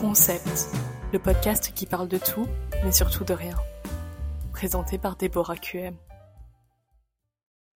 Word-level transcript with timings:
Concept, 0.00 0.70
le 1.12 1.18
podcast 1.18 1.74
qui 1.74 1.84
parle 1.84 2.08
de 2.08 2.16
tout, 2.16 2.46
mais 2.82 2.90
surtout 2.90 3.22
de 3.22 3.34
rien. 3.34 3.54
Présenté 4.50 4.96
par 4.96 5.14
Déborah 5.14 5.58
QM. 5.58 5.94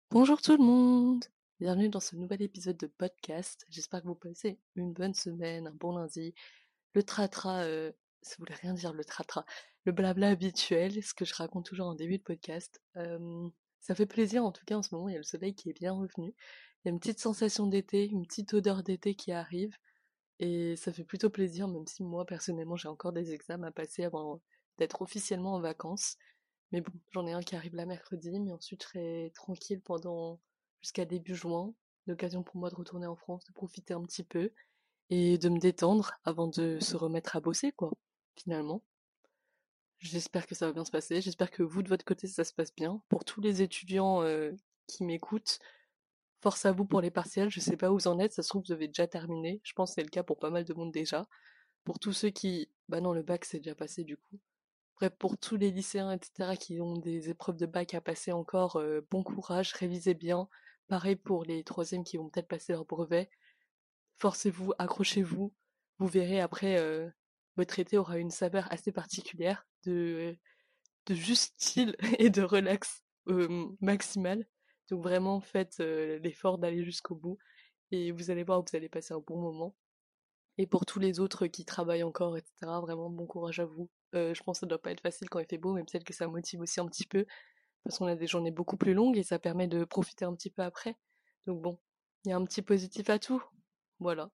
Bonjour 0.09 0.41
tout 0.41 0.55
le 0.55 0.63
monde 0.63 1.25
Bienvenue 1.59 1.89
dans 1.89 1.99
ce 1.99 2.15
nouvel 2.15 2.41
épisode 2.41 2.77
de 2.77 2.87
podcast. 2.87 3.65
J'espère 3.69 4.03
que 4.03 4.07
vous 4.07 4.15
passez 4.15 4.57
une 4.77 4.93
bonne 4.93 5.13
semaine, 5.13 5.67
un 5.67 5.73
bon 5.73 5.97
lundi. 5.97 6.33
Le 6.93 7.03
tratra, 7.03 7.63
euh, 7.63 7.91
ça 8.21 8.37
voulait 8.39 8.55
rien 8.55 8.73
dire 8.73 8.93
le 8.93 9.03
tratra, 9.03 9.45
le 9.83 9.91
blabla 9.91 10.29
habituel, 10.29 11.03
ce 11.03 11.13
que 11.13 11.25
je 11.25 11.33
raconte 11.33 11.65
toujours 11.65 11.87
en 11.87 11.95
début 11.95 12.19
de 12.19 12.23
podcast. 12.23 12.81
Euh, 12.95 13.49
ça 13.81 13.95
fait 13.95 14.05
plaisir 14.05 14.45
en 14.45 14.53
tout 14.53 14.63
cas 14.65 14.77
en 14.77 14.81
ce 14.81 14.95
moment, 14.95 15.09
il 15.09 15.11
y 15.11 15.15
a 15.15 15.19
le 15.19 15.25
soleil 15.25 15.55
qui 15.55 15.69
est 15.69 15.77
bien 15.77 15.91
revenu. 15.91 16.33
Il 16.85 16.87
y 16.87 16.87
a 16.87 16.91
une 16.91 16.99
petite 17.01 17.19
sensation 17.19 17.67
d'été, 17.67 18.07
une 18.07 18.25
petite 18.25 18.53
odeur 18.53 18.81
d'été 18.81 19.13
qui 19.13 19.33
arrive. 19.33 19.75
Et 20.39 20.75
ça 20.75 20.91
fait 20.91 21.03
plutôt 21.03 21.29
plaisir, 21.29 21.67
même 21.67 21.87
si 21.87 22.03
moi 22.03 22.25
personnellement 22.25 22.75
j'ai 22.75 22.87
encore 22.87 23.13
des 23.13 23.33
examens 23.33 23.67
à 23.67 23.71
passer 23.71 24.03
avant 24.03 24.41
d'être 24.77 25.01
officiellement 25.01 25.53
en 25.55 25.59
vacances. 25.59 26.17
Mais 26.71 26.81
bon, 26.81 26.91
j'en 27.11 27.27
ai 27.27 27.33
un 27.33 27.41
qui 27.41 27.55
arrive 27.55 27.75
là 27.75 27.85
mercredi, 27.85 28.39
mais 28.39 28.51
ensuite 28.51 28.83
je 28.83 28.87
serai 28.87 29.31
tranquille 29.35 29.81
pendant 29.81 30.39
jusqu'à 30.81 31.05
début 31.05 31.35
juin. 31.35 31.73
L'occasion 32.07 32.43
pour 32.43 32.57
moi 32.57 32.69
de 32.69 32.75
retourner 32.75 33.07
en 33.07 33.15
France, 33.15 33.45
de 33.45 33.53
profiter 33.53 33.93
un 33.93 34.01
petit 34.01 34.23
peu 34.23 34.51
et 35.09 35.37
de 35.37 35.49
me 35.49 35.59
détendre 35.59 36.13
avant 36.25 36.47
de 36.47 36.79
se 36.79 36.97
remettre 36.97 37.35
à 37.35 37.39
bosser, 37.39 37.71
quoi, 37.71 37.91
finalement. 38.35 38.81
J'espère 39.99 40.47
que 40.47 40.55
ça 40.55 40.65
va 40.65 40.73
bien 40.73 40.83
se 40.83 40.91
passer. 40.91 41.21
J'espère 41.21 41.51
que 41.51 41.63
vous, 41.63 41.81
de 41.81 41.87
votre 41.87 42.03
côté, 42.03 42.27
ça 42.27 42.43
se 42.43 42.53
passe 42.53 42.75
bien. 42.75 43.01
Pour 43.07 43.23
tous 43.23 43.39
les 43.39 43.61
étudiants 43.61 44.21
euh, 44.23 44.51
qui 44.87 45.03
m'écoutent, 45.03 45.59
Force 46.43 46.65
à 46.65 46.73
vous 46.73 46.83
pour 46.83 46.99
les 46.99 47.09
partiels, 47.09 47.49
je 47.49 47.61
sais 47.61 47.77
pas 47.77 47.89
où 47.89 47.93
vous 47.93 48.07
en 48.09 48.19
êtes, 48.19 48.33
ça 48.33 48.43
se 48.43 48.49
trouve 48.49 48.63
vous 48.67 48.73
avez 48.73 48.87
déjà 48.87 49.07
terminé, 49.07 49.61
je 49.63 49.71
pense 49.71 49.91
que 49.91 49.95
c'est 49.95 50.03
le 50.03 50.09
cas 50.09 50.23
pour 50.23 50.39
pas 50.39 50.49
mal 50.49 50.65
de 50.65 50.73
monde 50.73 50.91
déjà. 50.91 51.25
Pour 51.85 51.99
tous 51.99 52.11
ceux 52.11 52.31
qui... 52.31 52.69
Bah 52.89 52.99
non, 52.99 53.13
le 53.13 53.23
bac 53.23 53.45
c'est 53.45 53.59
déjà 53.59 53.75
passé 53.75 54.03
du 54.03 54.17
coup. 54.17 54.41
Bref, 54.97 55.13
pour 55.17 55.37
tous 55.37 55.55
les 55.55 55.71
lycéens, 55.71 56.11
etc., 56.11 56.57
qui 56.59 56.81
ont 56.81 56.97
des 56.97 57.29
épreuves 57.29 57.55
de 57.55 57.65
bac 57.65 57.93
à 57.93 58.01
passer 58.01 58.33
encore, 58.33 58.75
euh, 58.75 58.99
bon 59.09 59.23
courage, 59.23 59.71
révisez 59.71 60.15
bien. 60.15 60.49
Pareil 60.89 61.15
pour 61.15 61.45
les 61.45 61.63
troisièmes 61.63 62.03
qui 62.03 62.17
vont 62.17 62.27
peut-être 62.27 62.49
passer 62.49 62.73
leur 62.73 62.83
brevet. 62.83 63.29
Forcez-vous, 64.17 64.73
accrochez-vous. 64.79 65.53
Vous 65.99 66.07
verrez 66.07 66.41
après, 66.41 66.77
euh, 66.77 67.09
votre 67.55 67.79
été 67.79 67.97
aura 67.97 68.17
une 68.17 68.31
saveur 68.31 68.69
assez 68.69 68.91
particulière 68.91 69.65
de, 69.85 70.35
de 71.05 71.15
juste 71.15 71.53
style 71.57 71.95
et 72.19 72.29
de 72.29 72.41
relax 72.41 73.01
euh, 73.29 73.69
maximal. 73.79 74.45
Donc 74.89 75.01
vraiment 75.03 75.39
faites 75.39 75.79
l'effort 75.79 76.57
d'aller 76.57 76.83
jusqu'au 76.83 77.15
bout 77.15 77.37
et 77.91 78.11
vous 78.11 78.31
allez 78.31 78.43
voir, 78.43 78.61
vous 78.61 78.75
allez 78.75 78.89
passer 78.89 79.13
un 79.13 79.19
bon 79.19 79.39
moment. 79.39 79.75
Et 80.57 80.67
pour 80.67 80.85
tous 80.85 80.99
les 80.99 81.19
autres 81.19 81.47
qui 81.47 81.65
travaillent 81.65 82.03
encore, 82.03 82.37
etc., 82.37 82.79
vraiment 82.81 83.09
bon 83.09 83.25
courage 83.25 83.59
à 83.59 83.65
vous. 83.65 83.89
je 84.13 84.43
pense 84.43 84.57
que 84.57 84.59
ça 84.61 84.67
doit 84.67 84.81
pas 84.81 84.91
être 84.91 85.01
facile 85.01 85.29
quand 85.29 85.39
il 85.39 85.47
fait 85.47 85.57
beau, 85.57 85.73
mais 85.73 85.83
peut-être 85.83 86.03
que 86.03 86.13
ça 86.13 86.27
motive 86.27 86.61
aussi 86.61 86.79
un 86.79 86.87
petit 86.87 87.05
peu, 87.05 87.25
parce 87.83 87.97
qu'on 87.97 88.05
a 88.07 88.15
des 88.15 88.27
journées 88.27 88.51
beaucoup 88.51 88.77
plus 88.77 88.93
longues 88.93 89.17
et 89.17 89.23
ça 89.23 89.39
permet 89.39 89.67
de 89.67 89.83
profiter 89.83 90.25
un 90.25 90.33
petit 90.35 90.51
peu 90.51 90.61
après. 90.61 90.95
Donc 91.47 91.61
bon, 91.61 91.79
il 92.25 92.29
y 92.29 92.31
a 92.33 92.37
un 92.37 92.45
petit 92.45 92.61
positif 92.61 93.09
à 93.09 93.19
tout. 93.19 93.43
Voilà, 93.99 94.29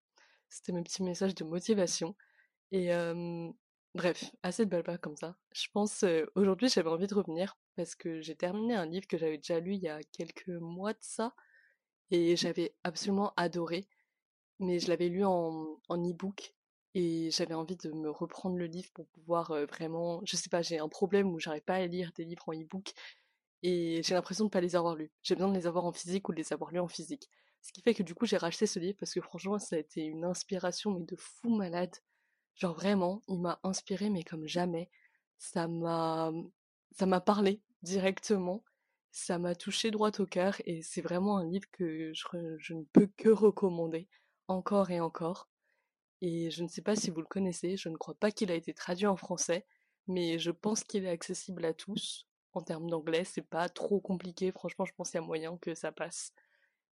c'était 0.50 0.74
mes 0.74 0.84
petits 0.84 1.04
messages 1.04 1.36
de 1.36 1.44
motivation. 1.44 2.16
Et 2.72 2.92
Bref, 3.96 4.32
assez 4.44 4.66
de 4.66 4.70
balbas 4.70 5.00
comme 5.00 5.16
ça. 5.16 5.36
Je 5.52 5.68
pense 5.74 6.06
aujourd'hui 6.36 6.70
j'avais 6.70 6.90
envie 6.90 7.08
de 7.08 7.16
revenir 7.16 7.58
parce 7.80 7.96
que 7.96 8.20
j'ai 8.20 8.36
terminé 8.36 8.76
un 8.76 8.86
livre 8.86 9.08
que 9.08 9.18
j'avais 9.18 9.38
déjà 9.38 9.62
lu 9.62 9.74
il 9.76 9.82
y 9.82 9.88
a 9.88 10.04
quelques 10.12 10.50
mois 10.50 10.92
de 10.92 11.00
ça 11.00 11.34
et 12.12 12.36
j'avais 12.36 12.76
absolument 12.84 13.32
adoré. 13.38 13.88
Mais 14.60 14.80
je 14.80 14.90
l'avais 14.90 15.08
lu 15.08 15.24
en, 15.24 15.80
en 15.88 15.98
e-book 16.10 16.54
et 16.94 17.32
j'avais 17.32 17.54
envie 17.54 17.78
de 17.78 17.90
me 17.94 18.10
reprendre 18.10 18.58
le 18.58 18.66
livre 18.66 18.90
pour 18.94 19.08
pouvoir 19.08 19.54
vraiment. 19.66 20.20
Je 20.26 20.36
sais 20.36 20.50
pas, 20.50 20.62
j'ai 20.62 20.78
un 20.78 20.90
problème 20.90 21.30
où 21.34 21.40
j'arrive 21.40 21.64
pas 21.64 21.76
à 21.76 21.86
lire 21.86 22.12
des 22.18 22.26
livres 22.26 22.50
en 22.50 22.54
e-book 22.54 22.92
et 23.64 24.02
j'ai 24.04 24.14
l'impression 24.14 24.44
de 24.44 24.50
pas 24.50 24.60
les 24.60 24.76
avoir 24.76 24.98
lus. 24.98 25.10
J'ai 25.24 25.36
besoin 25.36 25.50
de 25.50 25.58
les 25.58 25.66
avoir 25.66 25.86
en 25.86 25.94
physique 25.94 26.28
ou 26.28 26.34
de 26.34 26.38
les 26.38 26.52
avoir 26.52 26.72
lus 26.74 26.82
en 26.82 26.90
physique. 26.90 27.30
Ce 27.62 27.72
qui 27.72 27.82
fait 27.82 27.94
que 27.94 28.04
du 28.04 28.14
coup 28.14 28.26
j'ai 28.26 28.36
racheté 28.36 28.68
ce 28.68 28.80
livre 28.80 28.98
parce 29.00 29.14
que 29.14 29.22
franchement 29.22 29.58
ça 29.58 29.78
a 29.78 29.80
été 29.80 30.04
une 30.04 30.26
inspiration 30.26 30.92
mais 30.92 31.06
de 31.06 31.16
fou 31.16 31.56
malade. 31.56 31.96
Genre 32.56 32.74
vraiment, 32.74 33.22
il 33.30 33.40
m'a 33.40 33.58
inspiré 33.64 34.10
mais 34.10 34.24
comme 34.24 34.48
jamais. 34.50 34.90
Ça 35.38 35.70
m'a 35.70 36.34
ça 36.92 37.06
m'a 37.06 37.22
parlé 37.22 37.62
directement. 37.82 38.64
Ça 39.12 39.40
m'a 39.40 39.56
touché 39.56 39.92
droit 39.92 40.12
au 40.20 40.26
cœur 40.26 40.56
et 40.66 40.82
c'est 40.82 41.02
vraiment 41.02 41.38
un 41.38 41.46
livre 41.50 41.68
que 41.72 42.12
je, 42.14 42.74
ne 42.74 42.84
peux 42.94 43.08
que 43.18 43.30
recommander 43.30 44.08
encore 44.48 44.92
et 44.92 45.00
encore. 45.00 45.50
Et 46.22 46.52
je 46.52 46.64
ne 46.64 46.68
sais 46.68 46.82
pas 46.82 46.96
si 46.96 47.10
vous 47.10 47.22
le 47.22 47.28
connaissez, 47.28 47.78
je 47.78 47.90
ne 47.90 47.98
crois 47.98 48.16
pas 48.16 48.32
qu'il 48.32 48.52
a 48.52 48.56
été 48.56 48.74
traduit 48.74 49.08
en 49.08 49.16
français, 49.16 49.66
mais 50.08 50.38
je 50.38 50.52
pense 50.52 50.84
qu'il 50.84 51.06
est 51.06 51.10
accessible 51.10 51.66
à 51.66 51.74
tous. 51.74 52.28
En 52.54 52.62
termes 52.62 52.90
d'anglais, 52.90 53.24
c'est 53.24 53.44
pas 53.44 53.70
trop 53.70 54.00
compliqué, 54.00 54.52
franchement, 54.52 54.86
je 54.86 54.94
pense 54.94 55.12
qu'il 55.12 55.20
y 55.22 55.24
a 55.24 55.26
moyen 55.26 55.58
que 55.58 55.76
ça 55.76 55.92
passe. 55.92 56.34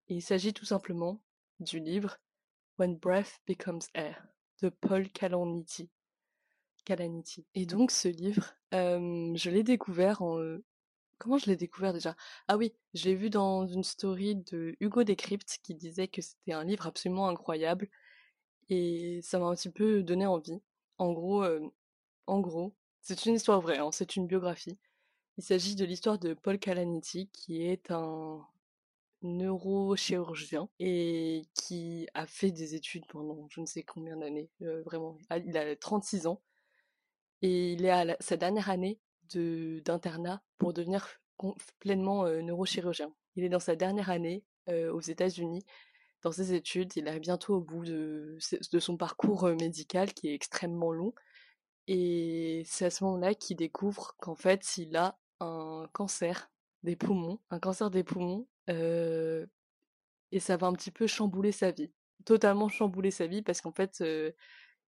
Il 0.08 0.22
s'agit 0.22 0.54
tout 0.54 0.66
simplement 0.66 1.22
du 1.60 1.80
livre 1.80 2.18
When 2.78 2.96
Breath 2.96 3.40
Becomes 3.48 3.82
Air 3.94 4.28
de 4.62 4.70
Paul 4.70 5.10
Calaniti. 5.10 5.90
Calaniti. 6.84 7.46
Et 7.56 7.66
donc 7.66 7.92
ce 7.92 8.08
livre, 8.08 8.54
je 8.72 9.50
l'ai 9.50 9.64
découvert 9.64 10.22
en... 10.22 10.58
Comment 11.18 11.38
je 11.38 11.46
l'ai 11.48 11.56
découvert 11.56 11.94
déjà? 11.94 12.16
Ah 12.48 12.58
oui, 12.58 12.74
je 12.94 13.06
l'ai 13.06 13.16
vu 13.16 13.30
dans 13.30 13.66
une 13.66 13.84
story 13.84 14.36
de 14.36 14.76
Hugo 14.80 15.04
Décrypte 15.04 15.60
qui 15.64 15.74
disait 15.74 16.08
que 16.08 16.22
c'était 16.22 16.54
un 16.54 16.64
livre 16.64 16.88
absolument 16.88 17.28
incroyable 17.30 17.90
et 18.70 19.22
ça 19.24 19.40
m'a 19.40 19.46
un 19.46 19.56
petit 19.56 19.70
peu 19.70 20.04
donné 20.04 20.26
envie. 20.26 20.62
En 20.98 21.14
gros, 21.14 21.46
en 22.28 22.40
gros, 22.42 22.74
c'est 23.02 23.26
une 23.26 23.36
histoire 23.36 23.62
vraie, 23.62 23.78
hein, 23.78 23.92
c'est 23.92 24.16
une 24.16 24.28
biographie. 24.28 24.78
Il 25.38 25.44
s'agit 25.44 25.76
de 25.76 25.86
l'histoire 25.86 26.20
de 26.20 26.34
Paul 26.34 26.60
Calaniti 26.60 27.30
qui 27.32 27.64
est 27.64 27.92
un 27.92 28.46
neurochirurgien 29.22 30.70
et 30.80 31.44
qui 31.54 32.08
a 32.14 32.26
fait 32.28 32.52
des 32.52 32.76
études 32.76 33.06
pendant 33.08 33.48
je 33.50 33.62
ne 33.62 33.66
sais 33.66 33.84
combien 33.84 34.18
d'années, 34.18 34.50
vraiment. 34.60 35.18
Ah, 35.30 35.38
il 35.38 35.58
a 35.58 35.76
36 35.76 36.28
ans 36.28 36.42
et 37.42 37.74
il 37.74 37.86
est 37.86 37.90
à 37.90 38.18
sa 38.20 38.38
dernière 38.38 38.70
année 38.70 39.00
d'internat 39.34 40.42
pour 40.58 40.74
devenir 40.74 41.08
pleinement 41.80 42.26
neurochirurgien. 42.28 43.14
Il 43.36 43.44
est 43.44 43.50
dans 43.50 43.60
sa 43.60 43.76
dernière 43.76 44.10
année 44.10 44.44
aux 44.68 45.02
États-Unis 45.02 45.66
dans 46.22 46.32
ses 46.32 46.54
études. 46.54 46.96
Il 46.96 47.08
est 47.08 47.20
bientôt 47.20 47.56
au 47.56 47.62
bout 47.62 47.84
de, 47.84 48.38
son 48.80 48.98
parcours 48.98 49.48
médical 49.50 50.14
qui 50.14 50.30
est 50.30 50.34
extrêmement 50.34 50.92
long. 50.92 51.14
Et 51.88 52.64
c'est 52.66 52.86
à 52.86 52.90
ce 52.90 53.04
moment-là 53.04 53.36
qu'il 53.36 53.58
découvre 53.58 54.16
qu'en 54.20 54.36
fait, 54.36 54.78
il 54.78 54.96
a 54.96 55.20
un 55.40 55.88
cancer 55.94 56.50
des 56.84 56.96
poumons, 56.96 57.40
un 57.50 57.60
cancer 57.60 57.92
des 57.92 58.04
poumons 58.04 58.48
et 60.32 60.40
ça 60.40 60.58
va 60.58 60.68
un 60.68 60.74
petit 60.74 60.92
peu 60.92 61.08
chambouler 61.08 61.52
sa 61.52 61.72
vie. 61.72 61.92
Totalement 62.26 62.70
chambouler 62.70 63.12
sa 63.12 63.28
vie 63.28 63.42
parce 63.42 63.62
qu'en 63.62 63.72
fait, 63.72 64.04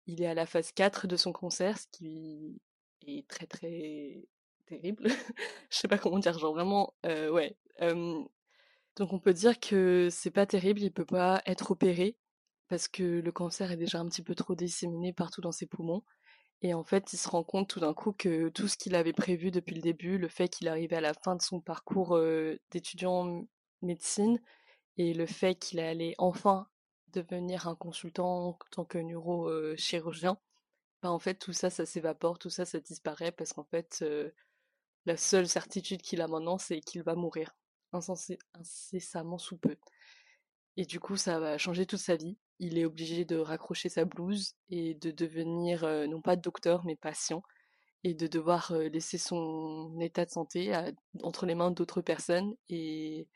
il 0.06 0.22
est 0.22 0.26
à 0.26 0.34
la 0.34 0.46
phase 0.46 0.72
4 0.72 1.06
de 1.06 1.16
son 1.16 1.32
cancer, 1.32 1.78
ce 1.78 1.86
qui 1.90 2.60
très 3.28 3.46
très 3.46 4.28
terrible. 4.66 5.04
Je 5.70 5.78
sais 5.78 5.88
pas 5.88 5.98
comment 5.98 6.18
dire, 6.18 6.38
genre 6.38 6.54
vraiment, 6.54 6.94
ouais. 7.04 7.56
donc 8.96 9.12
on 9.12 9.18
peut 9.18 9.34
dire 9.34 9.58
que 9.60 10.08
c'est 10.10 10.30
pas 10.30 10.46
terrible, 10.46 10.80
il 10.80 10.92
peut 10.92 11.06
pas 11.06 11.42
être 11.46 11.70
opéré 11.72 12.16
parce 12.68 12.88
que 12.88 13.20
le 13.20 13.32
cancer 13.32 13.70
est 13.70 13.76
déjà 13.76 13.98
un 13.98 14.08
petit 14.08 14.22
peu 14.22 14.34
trop 14.34 14.54
disséminé 14.54 15.12
partout 15.12 15.40
dans 15.40 15.52
ses 15.52 15.66
poumons. 15.66 16.02
Et 16.62 16.74
en 16.74 16.84
fait, 16.84 17.12
il 17.12 17.16
se 17.18 17.28
rend 17.28 17.42
compte 17.42 17.68
tout 17.68 17.80
d'un 17.80 17.92
coup 17.92 18.12
que 18.12 18.48
tout 18.48 18.68
ce 18.68 18.76
qu'il 18.76 18.94
avait 18.94 19.12
prévu 19.12 19.50
depuis 19.50 19.74
le 19.74 19.82
début, 19.82 20.16
le 20.16 20.28
fait 20.28 20.48
qu'il 20.48 20.68
arrivait 20.68 20.96
à 20.96 21.00
la 21.00 21.12
fin 21.12 21.34
de 21.36 21.42
son 21.42 21.60
parcours 21.60 22.18
d'étudiant 22.70 23.26
en 23.26 23.46
médecine 23.82 24.40
et 24.96 25.12
le 25.12 25.26
fait 25.26 25.56
qu'il 25.56 25.80
allait 25.80 26.14
enfin 26.18 26.68
devenir 27.12 27.68
un 27.68 27.74
consultant 27.74 28.48
en 28.48 28.58
tant 28.70 28.84
que 28.84 28.98
neurochirurgien, 28.98 30.38
bah 31.02 31.10
en 31.10 31.18
fait 31.18 31.34
tout 31.34 31.52
ça, 31.52 31.70
ça 31.70 31.84
s'évapore, 31.84 32.38
tout 32.38 32.50
ça, 32.50 32.64
ça 32.64 32.80
disparaît 32.80 33.32
parce 33.32 33.52
qu'en 33.52 33.64
fait, 33.64 34.04
la 35.06 35.16
seule 35.16 35.48
certitude 35.48 36.02
qu'il 36.02 36.20
a 36.20 36.28
maintenant, 36.28 36.58
c'est 36.58 36.80
qu'il 36.80 37.02
va 37.02 37.14
mourir 37.14 37.54
incessamment 37.92 39.38
sous 39.38 39.56
peu. 39.58 39.76
Et 40.76 40.86
du 40.86 41.00
coup, 41.00 41.16
ça 41.16 41.38
va 41.38 41.58
changer 41.58 41.86
toute 41.86 41.98
sa 41.98 42.16
vie. 42.16 42.38
Il 42.58 42.78
est 42.78 42.84
obligé 42.84 43.24
de 43.24 43.36
raccrocher 43.36 43.88
sa 43.88 44.04
blouse 44.04 44.54
et 44.70 44.94
de 44.94 45.10
devenir 45.10 45.84
non 46.08 46.22
pas 46.22 46.36
docteur 46.36 46.84
mais 46.84 46.96
patient 46.96 47.42
et 48.04 48.14
de 48.14 48.26
devoir 48.26 48.72
laisser 48.72 49.18
son 49.18 49.98
état 50.00 50.24
de 50.24 50.30
santé 50.30 50.72
entre 51.22 51.46
les 51.46 51.54
mains 51.54 51.70
d'autres 51.70 52.00
personnes. 52.00 52.54
Et, 52.68 53.28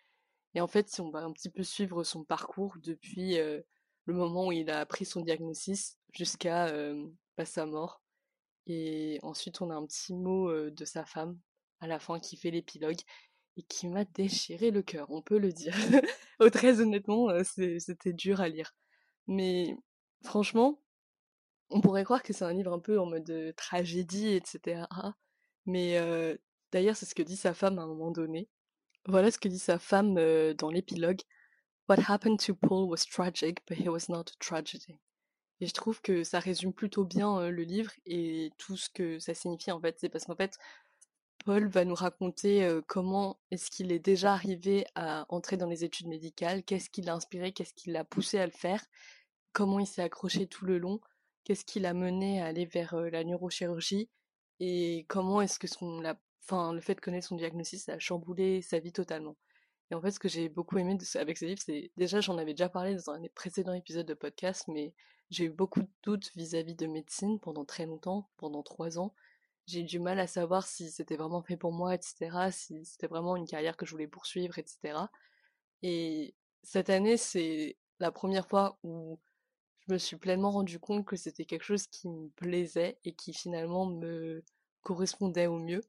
et, 0.55 0.61
en 0.61 0.69
fait, 0.69 0.89
si 0.89 1.01
on 1.01 1.11
va 1.11 1.21
un 1.21 1.33
petit 1.33 1.51
peu 1.51 1.63
suivre 1.63 2.05
son 2.05 2.25
parcours 2.25 2.77
depuis 2.83 3.37
le 3.37 4.15
moment 4.15 4.47
où 4.47 4.53
il 4.53 4.71
a 4.71 4.87
pris 4.87 5.05
son 5.05 5.21
diagnostic 5.21 5.99
jusqu'à 6.13 6.73
sa 7.45 7.67
mort. 7.67 8.03
Et 8.67 9.19
ensuite, 9.23 9.61
on 9.61 9.71
a 9.71 9.75
un 9.75 9.87
petit 9.87 10.15
mot 10.15 10.51
de 10.71 10.85
sa 10.85 11.05
femme 11.05 11.39
à 11.81 11.87
la 11.87 11.99
fin 11.99 12.19
qui 12.19 12.37
fait 12.37 12.51
l'épilogue 12.51 13.01
et 13.57 13.63
qui 13.63 13.89
m'a 13.89 14.05
déchiré 14.05 14.71
le 14.71 14.83
cœur, 14.83 15.11
on 15.11 15.23
peut 15.23 15.39
le 15.39 15.53
dire. 15.53 15.75
oh, 16.41 16.51
très 16.51 16.81
honnêtement, 16.81 17.29
c'était 17.45 18.13
dur 18.13 18.41
à 18.41 18.49
lire. 18.49 18.75
Mais 19.27 19.77
franchement, 20.23 20.81
on 21.71 21.81
pourrait 21.81 22.05
croire 22.05 22.23
que 22.23 22.33
c'est 22.33 22.45
un 22.45 22.53
livre 22.53 22.73
un 22.73 22.79
peu 22.79 22.99
en 23.01 23.07
mode 23.07 23.55
tragédie, 23.57 24.29
etc. 24.35 24.85
Mais 25.65 25.99
d'ailleurs, 26.73 26.97
c'est 26.97 27.07
ce 27.07 27.15
que 27.15 27.23
dit 27.23 27.37
sa 27.37 27.55
femme 27.55 27.79
à 27.79 27.83
un 27.83 27.87
moment 27.87 28.11
donné. 28.11 28.49
Voilà 29.07 29.31
ce 29.31 29.39
que 29.39 29.49
dit 29.49 29.59
sa 29.59 29.79
femme 29.79 30.15
dans 30.55 30.71
l'épilogue. 30.71 31.23
What 31.89 32.01
happened 32.09 32.41
to 32.41 32.55
Paul 32.55 32.89
was 32.89 33.07
tragic, 33.07 33.65
but 33.69 33.79
he 33.79 33.89
was 33.89 34.09
not 34.09 34.25
a 34.31 34.37
tragedy. 34.41 34.99
Et 35.61 35.67
je 35.67 35.73
trouve 35.73 36.01
que 36.03 36.23
ça 36.23 36.39
résume 36.39 36.73
plutôt 36.73 37.05
bien 37.05 37.49
le 37.49 37.63
livre 37.63 37.93
et 38.05 38.51
tout 38.59 38.77
ce 38.77 38.91
que 38.91 39.19
ça 39.19 39.35
signifie 39.35 39.73
en 39.73 39.81
fait. 39.81 39.97
C'est 39.99 40.09
parce 40.09 40.25
qu'en 40.27 40.37
fait, 40.37 40.59
Paul 41.45 41.69
va 41.69 41.85
nous 41.85 41.95
raconter 41.95 42.69
comment 42.87 43.39
est-ce 43.51 43.71
qu'il 43.71 43.93
est 43.93 43.99
déjà 43.99 44.33
arrivé 44.33 44.85
à 44.95 45.27
entrer 45.29 45.57
dans 45.57 45.69
les 45.69 45.85
études 45.85 46.09
médicales, 46.09 46.63
qu'est-ce 46.65 46.91
qui 46.91 47.03
l'a 47.03 47.15
inspiré, 47.15 47.53
qu'est-ce 47.53 47.75
qui 47.75 47.91
l'a 47.91 48.05
poussé 48.05 48.39
à 48.39 48.47
le 48.47 48.53
faire, 48.53 48.85
comment 49.53 49.79
il 49.79 49.87
s'est 49.87 50.03
accroché 50.03 50.47
tout 50.47 50.67
le 50.67 50.79
long, 50.79 51.01
qu'est-ce 51.45 51.65
qui 51.65 51.81
l'a 51.81 51.95
mené 51.95 52.43
à 52.43 52.47
aller 52.47 52.67
vers 52.67 52.97
la 52.97 53.25
neurochirurgie 53.25 54.11
et 54.61 55.05
comment 55.09 55.41
est-ce 55.43 55.59
que 55.59 55.67
son, 55.67 56.01
la, 56.01 56.19
enfin, 56.43 56.73
le 56.73 56.81
fait 56.81 56.95
de 56.95 57.01
connaître 57.01 57.29
son 57.29 57.37
diagnostic, 57.37 57.89
a 57.89 57.99
chamboulé 57.99 58.63
sa 58.63 58.79
vie 58.79 58.93
totalement. 58.93 59.37
Et 59.91 59.95
en 59.95 60.01
fait, 60.01 60.11
ce 60.11 60.19
que 60.19 60.29
j'ai 60.29 60.49
beaucoup 60.49 60.79
aimé 60.79 60.99
avec 61.15 61.39
ce 61.39 61.45
livre, 61.45 61.63
c'est 61.65 61.91
déjà, 61.97 62.21
j'en 62.21 62.39
avais 62.39 62.55
déjà 62.55 62.69
parlé 62.69 62.95
dans 62.95 63.11
un 63.11 63.23
précédent 63.35 63.75
épisode 63.75 64.07
de 64.07 64.15
podcast, 64.15 64.65
mais 64.69 64.95
j'ai 65.31 65.47
eu 65.47 65.51
beaucoup 65.51 65.83
de 65.83 65.89
doutes 66.03 66.31
vis-à-vis 66.37 66.75
de 66.75 66.87
médecine 66.87 67.39
pendant 67.41 67.65
très 67.65 67.87
longtemps, 67.87 68.29
pendant 68.37 68.63
trois 68.63 68.99
ans. 68.99 69.15
J'ai 69.67 69.81
eu 69.81 69.85
du 69.85 69.99
mal 69.99 70.21
à 70.21 70.27
savoir 70.27 70.67
si 70.67 70.91
c'était 70.91 71.17
vraiment 71.17 71.43
fait 71.43 71.57
pour 71.57 71.73
moi, 71.73 71.95
etc., 71.95 72.51
si 72.53 72.85
c'était 72.85 73.09
vraiment 73.09 73.37
une 73.37 73.47
carrière 73.47 73.77
que 73.77 73.87
je 73.87 73.91
voulais 73.93 74.07
poursuivre, 74.07 74.59
etc. 74.59 75.09
Et 75.83 76.35
cette 76.63 76.91
année, 76.91 77.17
c'est 77.17 77.77
la 78.01 78.13
première 78.13 78.47
fois 78.49 78.79
où 78.85 79.19
je 79.89 79.93
me 79.95 79.99
suis 79.99 80.17
pleinement 80.17 80.51
rendu 80.51 80.79
compte 80.79 81.05
que 81.07 81.17
c'était 81.17 81.45
quelque 81.45 81.65
chose 81.65 81.87
qui 81.89 82.09
me 82.09 82.29
plaisait 82.31 82.99
et 83.05 83.13
qui 83.15 83.33
finalement 83.33 83.87
me 83.87 84.45
correspondait 84.83 85.47
au 85.47 85.59
mieux. 85.59 85.83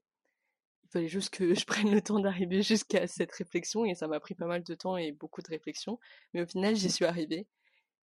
Il 0.84 0.90
fallait 0.90 1.08
juste 1.08 1.30
que 1.30 1.54
je 1.54 1.66
prenne 1.66 1.90
le 1.92 2.00
temps 2.02 2.20
d'arriver 2.20 2.62
jusqu'à 2.62 3.06
cette 3.06 3.32
réflexion 3.32 3.84
et 3.84 3.94
ça 3.94 4.08
m'a 4.08 4.20
pris 4.20 4.34
pas 4.34 4.46
mal 4.46 4.62
de 4.64 4.74
temps 4.74 4.96
et 4.96 5.12
beaucoup 5.12 5.42
de 5.42 5.48
réflexion. 5.48 5.98
Mais 6.34 6.42
au 6.42 6.46
final, 6.46 6.74
j'y 6.76 6.90
suis 6.90 7.04
arrivée. 7.04 7.46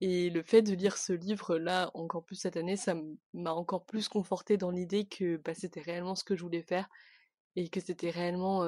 Et 0.01 0.31
le 0.31 0.43
fait 0.43 0.63
de 0.63 0.75
lire 0.75 0.97
ce 0.97 1.13
livre-là 1.13 1.91
encore 1.95 2.25
plus 2.25 2.37
cette 2.37 2.57
année, 2.57 2.77
ça 2.77 2.95
m'a 3.35 3.53
encore 3.53 3.85
plus 3.85 4.09
conforté 4.09 4.57
dans 4.57 4.71
l'idée 4.71 5.07
que 5.07 5.37
bah, 5.39 5.55
c'était 5.55 5.81
réellement 5.81 6.15
ce 6.15 6.25
que 6.25 6.37
je 6.37 6.43
voulais 6.43 6.63
faire 6.63 6.89
et 7.57 7.69
que 7.69 7.81
c'était 7.81 8.11
réellement 8.11 8.65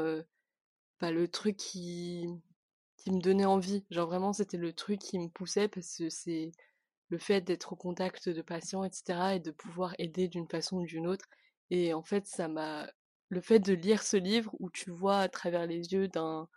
bah, 1.01 1.13
le 1.13 1.29
truc 1.29 1.57
qui, 1.57 2.27
qui 2.97 3.11
me 3.13 3.21
donnait 3.21 3.45
envie. 3.45 3.85
Genre 3.91 4.09
vraiment, 4.09 4.33
c'était 4.33 4.57
le 4.57 4.73
truc 4.73 5.01
qui 5.01 5.19
me 5.19 5.29
poussait 5.29 5.69
parce 5.69 5.97
que 5.97 6.09
c'est 6.09 6.53
le 7.09 7.19
fait 7.19 7.41
d'être 7.41 7.73
au 7.73 7.77
contact 7.77 8.29
de 8.29 8.43
patients, 8.43 8.85
etc. 8.85 9.37
et 9.37 9.41
de 9.41 9.51
pouvoir 9.51 9.95
aider 9.99 10.29
d'une 10.29 10.49
façon 10.49 10.79
ou 10.79 10.87
d'une 10.87 11.07
autre. 11.07 11.27
Et 11.71 11.95
en 11.95 12.03
fait, 12.03 12.27
ça 12.27 12.49
m'a 12.49 12.89
le 13.29 13.41
fait 13.41 13.61
de 13.61 13.73
lire 13.75 14.03
ce 14.03 14.17
livre 14.17 14.55
où 14.59 14.71
tu 14.71 14.91
vois 14.91 15.19
à 15.21 15.29
travers 15.29 15.67
les 15.67 15.93
yeux 15.93 16.09
d'un 16.09 16.49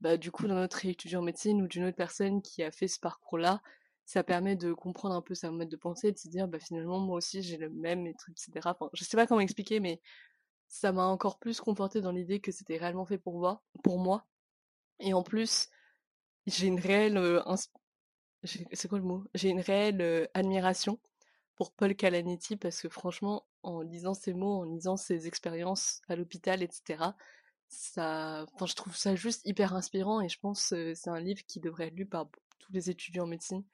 bah, 0.00 0.16
du 0.16 0.30
coup 0.30 0.46
d'un 0.46 0.62
autre 0.62 0.84
étudiant 0.86 1.20
en 1.20 1.24
médecine 1.24 1.62
ou 1.62 1.68
d'une 1.68 1.84
autre 1.84 1.96
personne 1.96 2.42
qui 2.42 2.62
a 2.62 2.70
fait 2.70 2.88
ce 2.88 3.00
parcours-là, 3.00 3.62
ça 4.04 4.22
permet 4.22 4.56
de 4.56 4.72
comprendre 4.72 5.14
un 5.14 5.22
peu 5.22 5.34
sa 5.34 5.50
mode 5.50 5.68
de 5.68 5.76
pensée, 5.76 6.12
de 6.12 6.18
se 6.18 6.28
dire 6.28 6.48
bah 6.48 6.58
finalement 6.58 6.98
moi 6.98 7.16
aussi 7.16 7.42
j'ai 7.42 7.56
le 7.56 7.70
même 7.70 8.06
etc. 8.06 8.60
Enfin, 8.64 8.90
je 8.92 9.04
sais 9.04 9.16
pas 9.16 9.26
comment 9.26 9.40
expliquer, 9.40 9.80
mais 9.80 10.00
ça 10.68 10.92
m'a 10.92 11.06
encore 11.06 11.38
plus 11.38 11.60
conforté 11.60 12.00
dans 12.00 12.12
l'idée 12.12 12.40
que 12.40 12.52
c'était 12.52 12.76
réellement 12.76 13.06
fait 13.06 13.18
pour 13.18 13.38
moi, 13.38 13.62
pour 13.82 13.98
moi. 13.98 14.26
Et 15.00 15.14
en 15.14 15.22
plus, 15.22 15.68
j'ai 16.46 16.66
une 16.66 16.80
réelle 16.80 17.18
c'est 18.72 18.88
quoi 18.88 18.98
le 18.98 19.04
mot? 19.04 19.24
J'ai 19.34 19.48
une 19.48 19.60
réelle 19.60 20.28
admiration 20.34 21.00
pour 21.56 21.72
Paul 21.72 21.94
Calanetti 21.94 22.56
parce 22.56 22.80
que 22.80 22.88
franchement, 22.88 23.46
en 23.62 23.80
lisant 23.80 24.14
ses 24.14 24.34
mots, 24.34 24.60
en 24.60 24.64
lisant 24.64 24.96
ses 24.96 25.26
expériences 25.26 26.02
à 26.08 26.16
l'hôpital, 26.16 26.62
etc., 26.62 27.14
ça, 27.68 28.44
enfin, 28.54 28.66
je 28.66 28.74
trouve 28.74 28.94
ça 28.94 29.14
juste 29.16 29.42
hyper 29.44 29.74
inspirant 29.74 30.20
et 30.20 30.28
je 30.28 30.38
pense 30.38 30.68
que 30.68 30.94
c'est 30.94 31.10
un 31.10 31.20
livre 31.20 31.42
qui 31.46 31.60
devrait 31.60 31.88
être 31.88 31.96
lu 31.96 32.06
par 32.06 32.28
tous 32.58 32.72
les 32.72 32.90
étudiants 32.90 33.24
en 33.24 33.28
médecine 33.28 33.64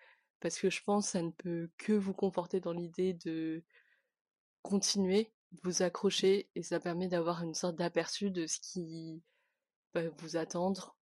parce 0.40 0.58
que 0.58 0.70
je 0.70 0.82
pense 0.82 1.06
que 1.06 1.12
ça 1.12 1.22
ne 1.22 1.30
peut 1.30 1.70
que 1.78 1.92
vous 1.92 2.14
conforter 2.14 2.60
dans 2.60 2.72
l'idée 2.72 3.14
de 3.14 3.62
continuer, 4.62 5.32
vous 5.62 5.82
accrocher 5.82 6.48
et 6.54 6.62
ça 6.62 6.80
permet 6.80 7.08
d'avoir 7.08 7.42
une 7.42 7.54
sorte 7.54 7.76
d'aperçu 7.76 8.30
de 8.30 8.46
ce 8.46 8.58
qui 8.60 9.22
va 9.94 10.08
vous 10.18 10.36
attendre 10.36 10.96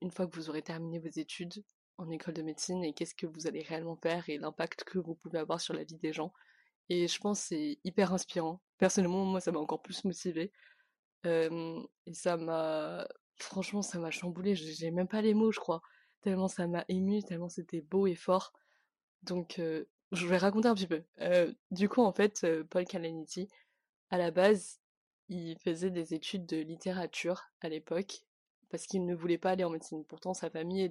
une 0.00 0.10
fois 0.10 0.26
que 0.26 0.36
vous 0.36 0.50
aurez 0.50 0.62
terminé 0.62 0.98
vos 0.98 1.08
études 1.08 1.64
en 1.98 2.10
école 2.10 2.34
de 2.34 2.42
médecine 2.42 2.84
et 2.84 2.92
qu'est-ce 2.92 3.14
que 3.14 3.26
vous 3.26 3.46
allez 3.46 3.62
réellement 3.62 3.96
faire 3.96 4.28
et 4.28 4.38
l'impact 4.38 4.84
que 4.84 4.98
vous 4.98 5.14
pouvez 5.14 5.38
avoir 5.38 5.60
sur 5.60 5.74
la 5.74 5.84
vie 5.84 5.98
des 5.98 6.12
gens. 6.12 6.32
Et 6.88 7.06
je 7.06 7.18
pense 7.20 7.40
que 7.40 7.46
c'est 7.48 7.78
hyper 7.84 8.12
inspirant. 8.12 8.60
Personnellement, 8.78 9.24
moi, 9.24 9.40
ça 9.40 9.52
m'a 9.52 9.60
encore 9.60 9.82
plus 9.82 10.04
motivé. 10.04 10.52
et 11.24 11.78
ça 12.12 12.36
m'a... 12.36 13.06
Franchement, 13.36 13.82
ça 13.82 13.98
m'a 13.98 14.10
chamboulé. 14.10 14.54
J'ai 14.54 14.90
même 14.90 15.08
pas 15.08 15.22
les 15.22 15.34
mots, 15.34 15.52
je 15.52 15.60
crois. 15.60 15.80
Tellement 16.20 16.48
ça 16.48 16.66
m'a 16.66 16.84
ému, 16.88 17.22
tellement 17.22 17.48
c'était 17.48 17.80
beau 17.80 18.06
et 18.06 18.14
fort. 18.14 18.52
Donc, 19.22 19.60
je 20.12 20.26
vais 20.26 20.36
raconter 20.36 20.68
un 20.68 20.74
petit 20.74 20.86
peu. 20.86 21.02
du 21.70 21.88
coup, 21.88 22.02
en 22.02 22.12
fait, 22.12 22.46
Paul 22.70 22.84
Kalanithi, 22.84 23.48
à 24.10 24.18
la 24.18 24.30
base, 24.30 24.80
il 25.28 25.58
faisait 25.58 25.90
des 25.90 26.14
études 26.14 26.46
de 26.46 26.58
littérature 26.58 27.44
à 27.60 27.68
l'époque 27.68 28.24
parce 28.70 28.86
qu'il 28.86 29.04
ne 29.04 29.14
voulait 29.14 29.38
pas 29.38 29.50
aller 29.50 29.64
en 29.64 29.70
médecine. 29.70 30.04
Pourtant, 30.04 30.34
sa 30.34 30.50
famille 30.50 30.82
et 30.82 30.90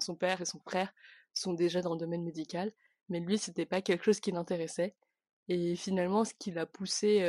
son 0.00 0.14
père 0.14 0.40
et 0.40 0.44
son 0.44 0.60
frère 0.60 0.92
sont 1.32 1.52
déjà 1.52 1.80
dans 1.80 1.94
le 1.94 1.98
domaine 1.98 2.22
médical, 2.22 2.72
mais 3.08 3.20
lui, 3.20 3.38
c'était 3.38 3.66
pas 3.66 3.82
quelque 3.82 4.04
chose 4.04 4.20
qui 4.20 4.32
l'intéressait. 4.32 4.94
Et 5.48 5.76
finalement, 5.76 6.24
ce 6.24 6.34
qui 6.34 6.50
l'a 6.52 6.66
poussé 6.66 7.22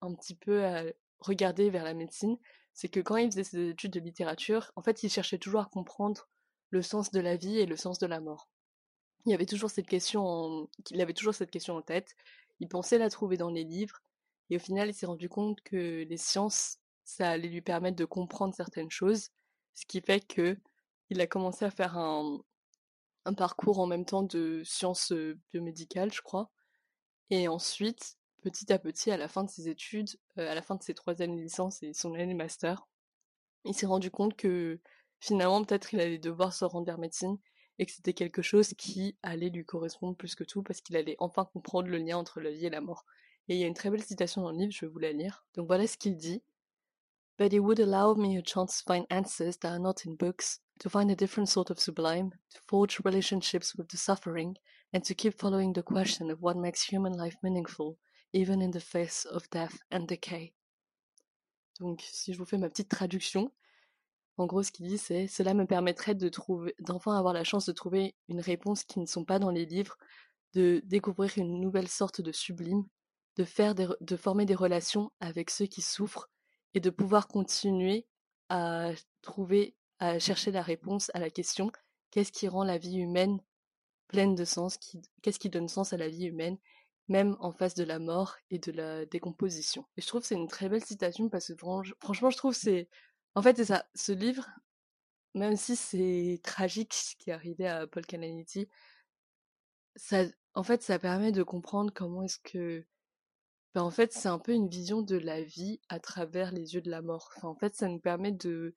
un 0.00 0.14
petit 0.14 0.34
peu 0.34 0.64
à 0.64 0.84
regarder 1.20 1.70
vers 1.70 1.84
la 1.84 1.94
médecine, 1.94 2.36
c'est 2.72 2.88
que 2.88 3.00
quand 3.00 3.16
il 3.16 3.30
faisait 3.30 3.44
ses 3.44 3.68
études 3.70 3.92
de 3.92 4.00
littérature, 4.00 4.72
en 4.76 4.82
fait, 4.82 5.02
il 5.02 5.10
cherchait 5.10 5.38
toujours 5.38 5.60
à 5.60 5.70
comprendre 5.72 6.28
le 6.70 6.82
sens 6.82 7.10
de 7.12 7.20
la 7.20 7.36
vie 7.36 7.58
et 7.58 7.66
le 7.66 7.76
sens 7.76 7.98
de 7.98 8.06
la 8.06 8.20
mort. 8.20 8.49
Il 9.26 9.34
avait 9.34 9.46
toujours 9.46 9.70
cette 9.70 9.86
question, 9.86 10.68
il 10.90 11.00
avait 11.00 11.12
toujours 11.14 11.34
cette 11.34 11.50
question 11.50 11.76
en 11.76 11.82
tête. 11.82 12.16
Il 12.60 12.68
pensait 12.68 12.98
la 12.98 13.10
trouver 13.10 13.36
dans 13.36 13.50
les 13.50 13.64
livres, 13.64 14.00
et 14.50 14.56
au 14.56 14.58
final, 14.58 14.88
il 14.88 14.94
s'est 14.94 15.06
rendu 15.06 15.28
compte 15.28 15.60
que 15.62 16.04
les 16.04 16.16
sciences, 16.16 16.78
ça 17.04 17.30
allait 17.30 17.48
lui 17.48 17.62
permettre 17.62 17.96
de 17.96 18.04
comprendre 18.04 18.54
certaines 18.54 18.90
choses, 18.90 19.30
ce 19.74 19.86
qui 19.86 20.00
fait 20.00 20.20
que 20.26 20.58
il 21.10 21.20
a 21.20 21.26
commencé 21.26 21.64
à 21.64 21.70
faire 21.70 21.98
un, 21.98 22.38
un 23.24 23.34
parcours 23.34 23.80
en 23.80 23.86
même 23.86 24.04
temps 24.04 24.22
de 24.22 24.62
sciences 24.64 25.12
biomédicales, 25.52 26.12
je 26.12 26.22
crois. 26.22 26.50
Et 27.30 27.48
ensuite, 27.48 28.16
petit 28.42 28.72
à 28.72 28.78
petit, 28.78 29.10
à 29.10 29.16
la 29.16 29.28
fin 29.28 29.44
de 29.44 29.50
ses 29.50 29.68
études, 29.68 30.10
à 30.36 30.54
la 30.54 30.62
fin 30.62 30.76
de 30.76 30.82
ses 30.82 30.94
trois 30.94 31.20
années 31.22 31.36
de 31.36 31.42
licence 31.42 31.82
et 31.82 31.92
son 31.92 32.14
année 32.14 32.32
de 32.32 32.38
master, 32.38 32.86
il 33.64 33.74
s'est 33.74 33.86
rendu 33.86 34.10
compte 34.10 34.36
que 34.36 34.80
finalement, 35.20 35.64
peut-être 35.64 35.92
il 35.94 36.00
allait 36.00 36.18
devoir 36.18 36.52
se 36.52 36.64
rendre 36.64 36.86
vers 36.86 36.98
médecine 36.98 37.38
et 37.80 37.86
que 37.86 37.92
c'était 37.92 38.12
quelque 38.12 38.42
chose 38.42 38.74
qui 38.74 39.16
allait 39.22 39.48
lui 39.48 39.64
correspondre 39.64 40.14
plus 40.14 40.34
que 40.34 40.44
tout 40.44 40.62
parce 40.62 40.80
qu'il 40.80 40.96
allait 40.96 41.16
enfin 41.18 41.46
comprendre 41.46 41.88
le 41.88 41.96
lien 41.98 42.18
entre 42.18 42.40
la 42.40 42.50
vie 42.50 42.66
et 42.66 42.70
la 42.70 42.80
mort. 42.80 43.06
Et 43.48 43.54
il 43.54 43.60
y 43.60 43.64
a 43.64 43.66
une 43.66 43.74
très 43.74 43.90
belle 43.90 44.04
citation 44.04 44.42
dans 44.42 44.52
le 44.52 44.58
livre, 44.58 44.72
je 44.72 44.84
vais 44.84 44.92
vous 44.92 44.98
la 44.98 45.12
lire. 45.12 45.44
Donc 45.54 45.66
voilà 45.66 45.86
ce 45.86 45.96
qu'il 45.96 46.16
dit. 46.16 46.42
but 47.40 47.54
it 47.54 47.60
would 47.60 47.80
allow 47.80 48.14
me 48.14 48.36
a 48.36 48.42
chance 48.42 48.76
to 48.76 48.84
find 48.84 49.06
answers 49.08 49.56
that 49.56 49.72
are 49.72 49.78
not 49.78 50.04
in 50.04 50.14
books, 50.14 50.58
to 50.78 50.90
find 50.90 51.10
a 51.10 51.16
different 51.16 51.48
sort 51.48 51.70
of 51.70 51.80
sublime, 51.80 52.30
to 52.50 52.60
forge 52.68 53.00
relationships 53.02 53.74
with 53.74 53.88
the 53.88 53.96
suffering, 53.96 54.54
and 54.92 55.02
to 55.02 55.14
keep 55.14 55.32
following 55.38 55.72
the 55.72 55.82
question 55.82 56.30
of 56.30 56.42
what 56.42 56.58
makes 56.58 56.82
human 56.82 57.14
life 57.14 57.36
meaningful, 57.42 57.96
even 58.34 58.60
in 58.60 58.70
the 58.72 58.78
face 58.78 59.24
of 59.24 59.48
death 59.48 59.78
and 59.90 60.06
decay. 60.06 60.52
Donc, 61.80 62.02
si 62.02 62.34
je 62.34 62.38
vous 62.38 62.44
fais 62.44 62.58
ma 62.58 62.68
petite 62.68 62.90
traduction, 62.90 63.50
en 64.40 64.46
gros, 64.46 64.62
ce 64.62 64.72
qu'il 64.72 64.86
dit, 64.86 64.98
c'est 64.98 65.26
cela 65.26 65.54
me 65.54 65.66
permettrait 65.66 66.14
de 66.14 66.28
trouver, 66.28 66.74
d'enfin 66.80 67.16
avoir 67.16 67.34
la 67.34 67.44
chance 67.44 67.66
de 67.66 67.72
trouver 67.72 68.14
une 68.28 68.40
réponse 68.40 68.84
qui 68.84 68.98
ne 68.98 69.06
sont 69.06 69.24
pas 69.24 69.38
dans 69.38 69.50
les 69.50 69.66
livres, 69.66 69.98
de 70.54 70.80
découvrir 70.84 71.32
une 71.36 71.60
nouvelle 71.60 71.88
sorte 71.88 72.20
de 72.20 72.32
sublime, 72.32 72.84
de 73.36 73.44
faire 73.44 73.74
de 73.74 74.16
former 74.16 74.46
des 74.46 74.54
relations 74.54 75.12
avec 75.20 75.50
ceux 75.50 75.66
qui 75.66 75.82
souffrent 75.82 76.30
et 76.74 76.80
de 76.80 76.90
pouvoir 76.90 77.28
continuer 77.28 78.06
à 78.48 78.92
trouver, 79.22 79.76
à 79.98 80.18
chercher 80.18 80.50
la 80.50 80.62
réponse 80.62 81.10
à 81.14 81.20
la 81.20 81.30
question 81.30 81.70
qu'est-ce 82.10 82.32
qui 82.32 82.48
rend 82.48 82.64
la 82.64 82.78
vie 82.78 82.96
humaine 82.96 83.40
pleine 84.08 84.34
de 84.34 84.44
sens, 84.44 84.76
qu'est-ce 85.22 85.38
qui 85.38 85.50
donne 85.50 85.68
sens 85.68 85.92
à 85.92 85.96
la 85.96 86.08
vie 86.08 86.26
humaine, 86.26 86.58
même 87.08 87.36
en 87.40 87.52
face 87.52 87.74
de 87.74 87.84
la 87.84 87.98
mort 87.98 88.36
et 88.50 88.58
de 88.58 88.72
la 88.72 89.06
décomposition. 89.06 89.86
Et 89.96 90.00
je 90.00 90.06
trouve 90.06 90.22
que 90.22 90.26
c'est 90.26 90.34
une 90.34 90.48
très 90.48 90.68
belle 90.68 90.84
citation 90.84 91.28
parce 91.28 91.48
que 91.48 91.54
franchement, 92.00 92.30
je 92.30 92.36
trouve 92.36 92.54
c'est, 92.54 92.88
en 93.34 93.42
fait, 93.42 93.56
c'est 93.56 93.64
ça, 93.66 93.86
ce 93.94 94.12
livre, 94.12 94.48
même 95.34 95.56
si 95.56 95.76
c'est 95.76 96.40
tragique 96.42 96.94
ce 96.94 97.16
qui 97.16 97.30
est 97.30 97.32
arrivé 97.32 97.66
à 97.66 97.86
Paul 97.86 98.04
Calanetti, 98.06 98.68
ça, 99.96 100.24
en 100.54 100.62
fait, 100.62 100.82
ça 100.82 100.98
permet 100.98 101.32
de 101.32 101.42
comprendre 101.42 101.92
comment 101.94 102.22
est-ce 102.22 102.38
que 102.38 102.84
bah, 103.74 103.84
en 103.84 103.90
fait, 103.90 104.12
c'est 104.12 104.28
un 104.28 104.38
peu 104.40 104.52
une 104.52 104.68
vision 104.68 105.00
de 105.02 105.16
la 105.16 105.42
vie 105.42 105.80
à 105.88 106.00
travers 106.00 106.50
les 106.52 106.74
yeux 106.74 106.80
de 106.80 106.90
la 106.90 107.02
mort. 107.02 107.30
en 107.42 107.54
fait, 107.54 107.74
ça 107.74 107.88
nous 107.88 108.00
permet 108.00 108.32
de 108.32 108.74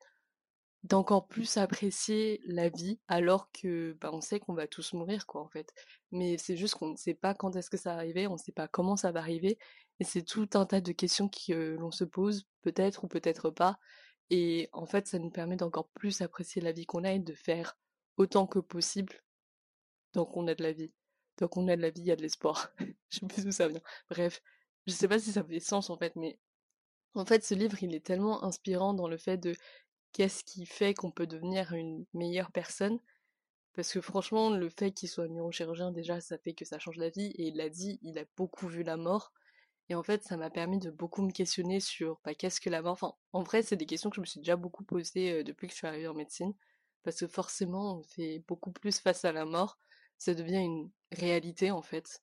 d'encore 0.84 1.26
plus 1.28 1.56
apprécier 1.56 2.40
la 2.46 2.68
vie 2.68 3.00
alors 3.08 3.50
que 3.52 3.96
bah, 4.00 4.10
on 4.12 4.20
sait 4.20 4.38
qu'on 4.38 4.54
va 4.54 4.66
tous 4.68 4.92
mourir 4.92 5.26
quoi 5.26 5.42
en 5.42 5.48
fait. 5.48 5.72
Mais 6.12 6.36
c'est 6.38 6.56
juste 6.56 6.74
qu'on 6.74 6.90
ne 6.90 6.96
sait 6.96 7.14
pas 7.14 7.34
quand 7.34 7.56
est-ce 7.56 7.70
que 7.70 7.76
ça 7.78 7.94
va 7.94 7.96
arriver, 7.96 8.26
on 8.26 8.34
ne 8.34 8.38
sait 8.38 8.52
pas 8.52 8.68
comment 8.68 8.96
ça 8.96 9.10
va 9.12 9.20
arriver 9.20 9.58
et 10.00 10.04
c'est 10.04 10.22
tout 10.22 10.48
un 10.54 10.66
tas 10.66 10.80
de 10.82 10.92
questions 10.92 11.28
que 11.28 11.76
l'on 11.76 11.90
se 11.90 12.04
pose 12.04 12.46
peut-être 12.62 13.04
ou 13.04 13.08
peut-être 13.08 13.50
pas 13.50 13.78
et 14.30 14.68
en 14.72 14.86
fait 14.86 15.06
ça 15.06 15.18
nous 15.18 15.30
permet 15.30 15.56
d'encore 15.56 15.88
plus 15.88 16.22
apprécier 16.22 16.62
la 16.62 16.72
vie 16.72 16.86
qu'on 16.86 17.04
a 17.04 17.12
et 17.12 17.18
de 17.18 17.34
faire 17.34 17.76
autant 18.16 18.46
que 18.46 18.58
possible 18.58 19.22
tant 20.12 20.24
qu'on 20.24 20.46
a 20.48 20.54
de 20.54 20.62
la 20.62 20.72
vie. 20.72 20.92
Tant 21.36 21.48
qu'on 21.48 21.66
a 21.68 21.76
de 21.76 21.82
la 21.82 21.90
vie, 21.90 22.02
il 22.02 22.06
y 22.06 22.12
a 22.12 22.16
de 22.16 22.22
l'espoir. 22.22 22.72
Je 23.10 23.18
sais 23.18 23.26
plus 23.26 23.44
d'où 23.44 23.52
ça 23.52 23.68
vient. 23.68 23.82
Bref, 24.10 24.40
je 24.86 24.92
sais 24.92 25.08
pas 25.08 25.18
si 25.18 25.32
ça 25.32 25.42
fait 25.42 25.60
sens 25.60 25.90
en 25.90 25.96
fait, 25.96 26.14
mais 26.16 26.38
en 27.14 27.24
fait 27.24 27.44
ce 27.44 27.54
livre 27.54 27.82
il 27.82 27.94
est 27.94 28.04
tellement 28.04 28.44
inspirant 28.44 28.92
dans 28.92 29.08
le 29.08 29.16
fait 29.16 29.38
de 29.38 29.54
qu'est-ce 30.12 30.44
qui 30.44 30.66
fait 30.66 30.94
qu'on 30.94 31.10
peut 31.10 31.26
devenir 31.26 31.72
une 31.72 32.06
meilleure 32.14 32.52
personne. 32.52 32.98
Parce 33.74 33.92
que 33.92 34.00
franchement, 34.00 34.50
le 34.50 34.68
fait 34.70 34.92
qu'il 34.92 35.08
soit 35.08 35.28
neurochirurgien, 35.28 35.90
déjà, 35.90 36.20
ça 36.20 36.38
fait 36.38 36.54
que 36.54 36.64
ça 36.64 36.78
change 36.78 36.96
la 36.96 37.10
vie. 37.10 37.32
Et 37.36 37.48
il 37.48 37.56
l'a 37.56 37.68
dit, 37.68 37.98
il 38.02 38.18
a 38.18 38.24
beaucoup 38.36 38.68
vu 38.68 38.84
la 38.84 38.96
mort. 38.96 39.32
Et 39.88 39.94
en 39.94 40.02
fait, 40.02 40.22
ça 40.24 40.36
m'a 40.36 40.50
permis 40.50 40.78
de 40.78 40.90
beaucoup 40.90 41.22
me 41.22 41.30
questionner 41.32 41.80
sur 41.80 42.20
bah, 42.24 42.34
qu'est-ce 42.34 42.60
que 42.60 42.70
la 42.70 42.82
mort? 42.82 42.92
Enfin, 42.92 43.14
en 43.32 43.42
vrai, 43.42 43.62
c'est 43.62 43.76
des 43.76 43.86
questions 43.86 44.10
que 44.10 44.16
je 44.16 44.20
me 44.20 44.26
suis 44.26 44.40
déjà 44.40 44.56
beaucoup 44.56 44.84
posées 44.84 45.44
depuis 45.44 45.66
que 45.68 45.72
je 45.72 45.78
suis 45.78 45.86
arrivée 45.86 46.08
en 46.08 46.14
médecine. 46.14 46.54
Parce 47.02 47.20
que 47.20 47.26
forcément, 47.26 47.98
on 47.98 48.02
fait 48.02 48.42
beaucoup 48.48 48.72
plus 48.72 48.98
face 49.00 49.24
à 49.24 49.32
la 49.32 49.44
mort. 49.44 49.78
Ça 50.18 50.34
devient 50.34 50.60
une 50.60 50.90
réalité, 51.12 51.70
en 51.70 51.82
fait. 51.82 52.20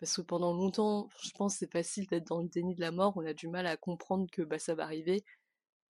Parce 0.00 0.16
que 0.16 0.22
pendant 0.22 0.52
longtemps, 0.54 1.08
je 1.22 1.30
pense 1.32 1.56
c'est 1.56 1.70
facile 1.70 2.06
d'être 2.08 2.26
dans 2.28 2.40
le 2.42 2.48
déni 2.48 2.74
de 2.74 2.80
la 2.80 2.92
mort. 2.92 3.12
On 3.16 3.26
a 3.26 3.34
du 3.34 3.48
mal 3.48 3.66
à 3.66 3.76
comprendre 3.76 4.26
que 4.32 4.42
bah, 4.42 4.58
ça 4.58 4.74
va 4.74 4.84
arriver. 4.84 5.24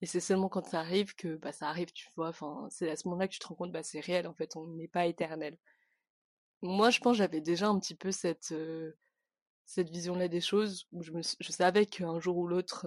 Et 0.03 0.07
c'est 0.07 0.21
seulement 0.21 0.49
quand 0.49 0.67
ça 0.67 0.81
arrive 0.81 1.15
que 1.15 1.37
bah, 1.37 1.53
ça 1.53 1.69
arrive, 1.69 1.93
tu 1.93 2.09
vois. 2.17 2.29
Enfin, 2.31 2.67
c'est 2.71 2.91
à 2.91 2.97
ce 2.97 3.09
moment-là 3.09 3.29
que 3.29 3.35
tu 3.35 3.39
te 3.41 3.47
rends 3.47 3.55
compte, 3.55 3.73
bah, 3.73 3.83
c'est 3.85 4.01
réel, 4.01 4.27
en 4.27 4.35
fait, 4.35 4.57
on 4.57 4.67
n'est 4.69 4.89
pas 4.89 5.07
éternel. 5.07 5.57
Moi, 6.63 6.91
je 6.91 7.01
pense 7.01 7.17
j'avais 7.17 7.41
déjà 7.41 7.69
un 7.69 7.79
petit 7.79 7.95
peu 7.95 8.11
cette, 8.13 8.55
cette 9.65 9.91
vision-là 9.91 10.29
des 10.29 10.41
choses, 10.41 10.87
où 10.93 11.03
je, 11.03 11.13
savais 11.51 11.87
qu'un 11.87 12.21
jour 12.21 12.37
ou 12.37 12.47
l'autre, 12.47 12.87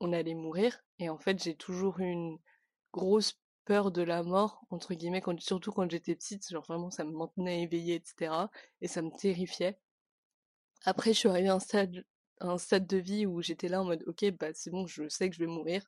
on 0.00 0.12
allait 0.12 0.34
mourir. 0.34 0.82
Et 0.98 1.08
en 1.08 1.18
fait, 1.18 1.42
j'ai 1.42 1.54
toujours 1.54 2.00
eu 2.00 2.10
une 2.10 2.38
grosse 2.92 3.38
peur 3.64 3.92
de 3.92 4.02
la 4.02 4.22
mort, 4.22 4.64
entre 4.70 4.94
guillemets, 4.94 5.22
surtout 5.38 5.72
quand 5.72 5.90
j'étais 5.90 6.14
petite. 6.14 6.48
Genre, 6.50 6.64
vraiment, 6.64 6.90
ça 6.90 7.04
me 7.04 7.12
maintenait 7.12 7.62
éveillée, 7.62 7.96
etc. 7.96 8.50
Et 8.80 8.88
ça 8.88 9.02
me 9.02 9.10
terrifiait. 9.10 9.78
Après, 10.84 11.12
je 11.12 11.18
suis 11.18 11.28
arrivée 11.28 11.48
à 11.48 11.54
un 11.54 11.60
stade, 11.60 12.04
à 12.40 12.48
un 12.48 12.58
stade 12.58 12.86
de 12.86 12.96
vie 12.98 13.26
où 13.26 13.40
j'étais 13.42 13.68
là 13.68 13.80
en 13.82 13.84
mode, 13.84 14.02
ok, 14.06 14.30
bah 14.38 14.48
c'est 14.54 14.70
bon, 14.70 14.86
je 14.86 15.08
sais 15.08 15.28
que 15.30 15.36
je 15.36 15.40
vais 15.40 15.46
mourir 15.46 15.84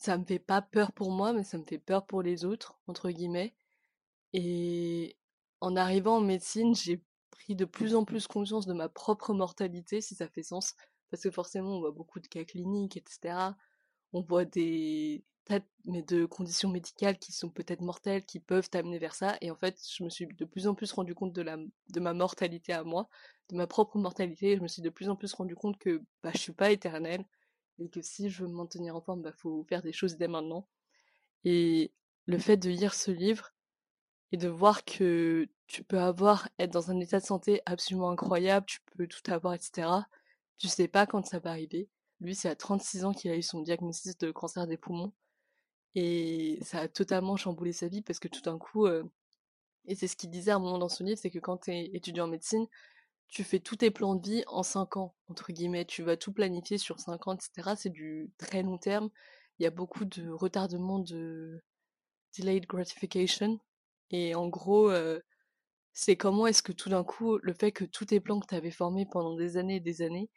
ça 0.00 0.16
me 0.16 0.24
fait 0.24 0.38
pas 0.38 0.62
peur 0.62 0.92
pour 0.92 1.10
moi, 1.12 1.32
mais 1.34 1.44
ça 1.44 1.58
me 1.58 1.64
fait 1.64 1.78
peur 1.78 2.06
pour 2.06 2.22
les 2.22 2.44
autres, 2.46 2.80
entre 2.86 3.10
guillemets. 3.10 3.54
Et 4.32 5.16
en 5.60 5.76
arrivant 5.76 6.16
en 6.18 6.20
médecine, 6.22 6.74
j'ai 6.74 7.02
pris 7.40 7.56
de 7.56 7.64
plus 7.64 7.94
en 7.94 8.04
plus 8.04 8.26
conscience 8.26 8.66
de 8.66 8.74
ma 8.74 8.88
propre 8.88 9.32
mortalité, 9.32 10.00
si 10.00 10.14
ça 10.14 10.28
fait 10.28 10.42
sens. 10.42 10.74
Parce 11.10 11.22
que 11.22 11.30
forcément, 11.30 11.76
on 11.76 11.80
voit 11.80 11.90
beaucoup 11.90 12.20
de 12.20 12.26
cas 12.28 12.44
cliniques, 12.44 12.96
etc. 12.96 13.56
On 14.12 14.22
voit 14.22 14.44
des 14.44 15.24
tas 15.44 15.60
de 15.86 16.26
conditions 16.26 16.70
médicales 16.70 17.18
qui 17.18 17.32
sont 17.32 17.50
peut-être 17.50 17.80
mortelles, 17.80 18.24
qui 18.24 18.40
peuvent 18.40 18.68
t'amener 18.70 18.98
vers 18.98 19.14
ça. 19.14 19.36
Et 19.40 19.50
en 19.50 19.56
fait, 19.56 19.80
je 19.96 20.04
me 20.04 20.10
suis 20.10 20.26
de 20.26 20.44
plus 20.44 20.66
en 20.66 20.74
plus 20.74 20.92
rendu 20.92 21.14
compte 21.14 21.32
de, 21.32 21.42
la, 21.42 21.56
de 21.56 22.00
ma 22.00 22.12
mortalité 22.12 22.72
à 22.72 22.84
moi, 22.84 23.08
de 23.48 23.56
ma 23.56 23.66
propre 23.66 23.98
mortalité. 23.98 24.56
Je 24.56 24.62
me 24.62 24.68
suis 24.68 24.82
de 24.82 24.90
plus 24.90 25.08
en 25.08 25.16
plus 25.16 25.32
rendu 25.32 25.56
compte 25.56 25.78
que 25.78 26.02
bah, 26.22 26.30
je 26.34 26.38
suis 26.38 26.52
pas 26.52 26.70
éternelle 26.70 27.24
et 27.78 27.88
que 27.88 28.02
si 28.02 28.28
je 28.28 28.42
veux 28.42 28.48
me 28.48 28.56
maintenir 28.56 28.94
en 28.94 29.00
forme, 29.00 29.22
bah 29.22 29.32
faut 29.32 29.64
faire 29.68 29.82
des 29.82 29.92
choses 29.92 30.16
dès 30.16 30.28
maintenant. 30.28 30.68
Et 31.44 31.92
le 32.26 32.38
fait 32.38 32.58
de 32.58 32.68
lire 32.68 32.94
ce 32.94 33.10
livre 33.10 33.52
et 34.32 34.36
de 34.36 34.48
voir 34.48 34.84
que 34.84 35.48
tu 35.66 35.84
peux 35.84 36.00
avoir, 36.00 36.48
être 36.58 36.72
dans 36.72 36.90
un 36.90 37.00
état 37.00 37.20
de 37.20 37.24
santé 37.24 37.62
absolument 37.66 38.10
incroyable, 38.10 38.66
tu 38.66 38.80
peux 38.96 39.06
tout 39.06 39.30
avoir, 39.30 39.54
etc. 39.54 39.88
Tu 40.58 40.68
sais 40.68 40.88
pas 40.88 41.06
quand 41.06 41.26
ça 41.26 41.38
va 41.38 41.50
arriver. 41.50 41.88
Lui, 42.20 42.34
c'est 42.34 42.48
à 42.48 42.56
36 42.56 43.04
ans 43.04 43.12
qu'il 43.12 43.30
a 43.30 43.36
eu 43.36 43.42
son 43.42 43.60
diagnostic 43.62 44.20
de 44.20 44.30
cancer 44.30 44.66
des 44.66 44.76
poumons. 44.76 45.12
Et 45.94 46.58
ça 46.62 46.80
a 46.80 46.88
totalement 46.88 47.36
chamboulé 47.36 47.72
sa 47.72 47.88
vie 47.88 48.02
parce 48.02 48.20
que 48.20 48.28
tout 48.28 48.42
d'un 48.42 48.58
coup, 48.58 48.86
euh, 48.86 49.04
et 49.86 49.94
c'est 49.94 50.08
ce 50.08 50.16
qu'il 50.16 50.30
disait 50.30 50.52
à 50.52 50.56
un 50.56 50.58
moment 50.58 50.78
dans 50.78 50.88
son 50.88 51.04
livre, 51.04 51.18
c'est 51.20 51.30
que 51.30 51.38
quand 51.38 51.58
tu 51.58 51.72
es 51.72 51.90
étudiant 51.94 52.24
en 52.24 52.28
médecine, 52.28 52.66
tu 53.28 53.44
fais 53.44 53.60
tous 53.60 53.76
tes 53.76 53.90
plans 53.90 54.16
de 54.16 54.28
vie 54.28 54.44
en 54.48 54.62
5 54.62 54.96
ans, 54.96 55.14
entre 55.28 55.52
guillemets. 55.52 55.84
Tu 55.84 56.02
vas 56.02 56.16
tout 56.16 56.32
planifier 56.32 56.78
sur 56.78 57.00
5 57.00 57.28
ans, 57.28 57.34
etc. 57.34 57.74
C'est 57.76 57.90
du 57.90 58.30
très 58.38 58.62
long 58.62 58.78
terme. 58.78 59.10
Il 59.58 59.64
y 59.64 59.66
a 59.66 59.70
beaucoup 59.70 60.04
de 60.04 60.30
retardement 60.30 60.98
de 60.98 61.62
delayed 62.36 62.66
gratification. 62.66 63.60
Et 64.10 64.34
en 64.34 64.48
gros, 64.48 64.90
c'est 65.92 66.16
comment 66.16 66.46
est-ce 66.46 66.62
que 66.62 66.72
tout 66.72 66.88
d'un 66.88 67.04
coup, 67.04 67.38
le 67.42 67.52
fait 67.54 67.72
que 67.72 67.84
tous 67.84 68.06
tes 68.06 68.20
plans 68.20 68.40
que 68.40 68.60
tu 68.60 68.70
formés 68.70 69.06
pendant 69.06 69.36
des 69.36 69.56
années 69.56 69.76
et 69.76 69.80
des 69.80 70.02
années, 70.02 70.30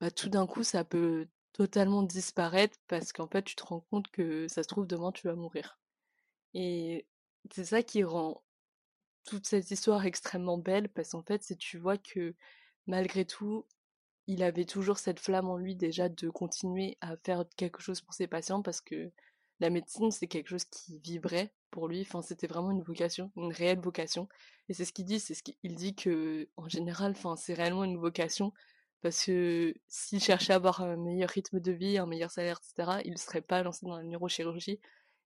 bah 0.00 0.10
tout 0.10 0.28
d'un 0.28 0.46
coup, 0.46 0.62
ça 0.62 0.84
peut 0.84 1.28
totalement 1.52 2.02
disparaître 2.02 2.78
parce 2.88 3.12
qu'en 3.12 3.28
fait, 3.28 3.42
tu 3.44 3.56
te 3.56 3.64
rends 3.64 3.80
compte 3.90 4.08
que 4.10 4.48
ça 4.48 4.62
se 4.62 4.68
trouve 4.68 4.86
demain, 4.86 5.12
tu 5.12 5.26
vas 5.26 5.34
mourir. 5.34 5.78
Et 6.54 7.06
c'est 7.50 7.64
ça 7.64 7.82
qui 7.82 8.04
rend 8.04 8.42
toute 9.24 9.46
cette 9.46 9.70
histoire 9.70 10.06
extrêmement 10.06 10.58
belle 10.58 10.88
parce 10.88 11.10
qu'en 11.10 11.22
fait, 11.22 11.42
c'est 11.42 11.56
tu 11.56 11.78
vois 11.78 11.98
que 11.98 12.34
malgré 12.86 13.24
tout, 13.24 13.66
il 14.26 14.42
avait 14.42 14.64
toujours 14.66 14.98
cette 14.98 15.20
flamme 15.20 15.48
en 15.50 15.56
lui 15.56 15.76
déjà 15.76 16.08
de 16.08 16.30
continuer 16.30 16.96
à 17.00 17.16
faire 17.18 17.44
quelque 17.56 17.82
chose 17.82 18.00
pour 18.00 18.14
ses 18.14 18.26
patients 18.26 18.62
parce 18.62 18.80
que 18.80 19.12
la 19.60 19.70
médecine, 19.70 20.10
c'est 20.10 20.26
quelque 20.26 20.48
chose 20.48 20.64
qui 20.64 20.98
vibrait 21.00 21.52
pour 21.70 21.88
lui. 21.88 22.02
Enfin, 22.02 22.22
c'était 22.22 22.46
vraiment 22.46 22.70
une 22.70 22.82
vocation, 22.82 23.30
une 23.36 23.52
réelle 23.52 23.80
vocation. 23.80 24.28
Et 24.68 24.74
c'est 24.74 24.84
ce 24.84 24.92
qu'il 24.92 25.04
dit, 25.04 25.20
c'est 25.20 25.34
ce 25.34 25.42
qu'il 25.42 25.74
dit 25.74 25.94
que, 25.94 26.48
en 26.56 26.68
général, 26.68 27.12
enfin, 27.12 27.36
c'est 27.36 27.54
réellement 27.54 27.84
une 27.84 27.98
vocation 27.98 28.52
parce 29.02 29.26
que 29.26 29.74
s'il 29.86 30.22
cherchait 30.22 30.54
à 30.54 30.56
avoir 30.56 30.80
un 30.80 30.96
meilleur 30.96 31.28
rythme 31.28 31.60
de 31.60 31.72
vie, 31.72 31.98
un 31.98 32.06
meilleur 32.06 32.30
salaire, 32.30 32.58
etc., 32.58 33.02
il 33.04 33.12
ne 33.12 33.18
serait 33.18 33.42
pas 33.42 33.62
lancé 33.62 33.84
dans 33.84 33.96
la 33.96 34.02
neurochirurgie. 34.02 34.80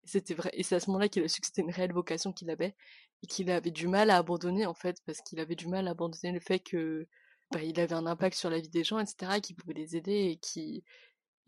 Et 0.04 0.06
c'était 0.06 0.34
vrai. 0.34 0.50
Et 0.52 0.64
c'est 0.64 0.74
à 0.76 0.80
ce 0.80 0.88
moment-là 0.90 1.08
qu'il 1.08 1.22
a 1.22 1.28
su 1.28 1.40
que 1.40 1.46
c'était 1.46 1.62
une 1.62 1.70
réelle 1.70 1.92
vocation 1.92 2.32
qu'il 2.32 2.50
avait 2.50 2.74
et 3.22 3.26
qu'il 3.28 3.50
avait 3.50 3.70
du 3.70 3.88
mal 3.88 4.10
à 4.10 4.16
abandonner 4.16 4.66
en 4.66 4.74
fait 4.74 4.96
parce 5.06 5.20
qu'il 5.22 5.40
avait 5.40 5.54
du 5.54 5.68
mal 5.68 5.86
à 5.88 5.92
abandonner 5.92 6.32
le 6.32 6.40
fait 6.40 6.58
que 6.58 7.06
bah, 7.52 7.62
il 7.62 7.78
avait 7.80 7.94
un 7.94 8.06
impact 8.06 8.36
sur 8.36 8.50
la 8.50 8.58
vie 8.60 8.68
des 8.68 8.84
gens 8.84 8.98
etc 8.98 9.40
qu'il 9.40 9.56
pouvait 9.56 9.74
les 9.74 9.96
aider 9.96 10.12
et 10.12 10.36
qui 10.38 10.84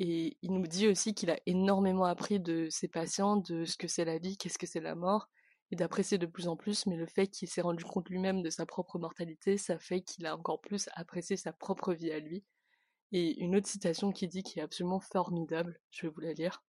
et 0.01 0.37
il 0.43 0.53
nous 0.53 0.67
dit 0.67 0.89
aussi 0.89 1.15
qu'il 1.15 1.31
a 1.31 1.39
énormément 1.47 2.07
appris 2.07 2.41
de 2.41 2.69
ses 2.71 2.89
patients 2.89 3.37
de 3.37 3.65
ce 3.65 3.77
que 3.77 3.87
c'est 3.87 4.05
la 4.05 4.19
vie 4.19 4.37
qu'est-ce 4.37 4.59
que 4.59 4.67
c'est 4.67 4.81
la 4.81 4.97
mort 4.97 5.29
et 5.71 5.77
d'apprécier 5.77 6.19
de 6.19 6.27
plus 6.27 6.49
en 6.49 6.57
plus 6.57 6.87
mais 6.87 6.97
le 6.97 7.07
fait 7.07 7.29
qu'il 7.29 7.49
s'est 7.49 7.61
rendu 7.61 7.85
compte 7.85 8.09
lui-même 8.09 8.43
de 8.43 8.51
sa 8.51 8.67
propre 8.67 8.99
mortalité 8.99 9.57
ça 9.57 9.79
fait 9.79 10.01
qu'il 10.01 10.27
a 10.27 10.37
encore 10.37 10.61
plus 10.61 10.89
apprécié 10.95 11.37
sa 11.37 11.53
propre 11.53 11.95
vie 11.95 12.11
à 12.11 12.19
lui 12.19 12.43
et 13.13 13.39
une 13.41 13.55
autre 13.55 13.69
citation 13.69 14.11
qui 14.11 14.27
dit 14.27 14.43
qui 14.43 14.59
est 14.59 14.63
absolument 14.63 15.01
formidable 15.01 15.79
je 15.91 16.07
vais 16.07 16.13
vous 16.13 16.21
la 16.21 16.33
lire 16.33 16.65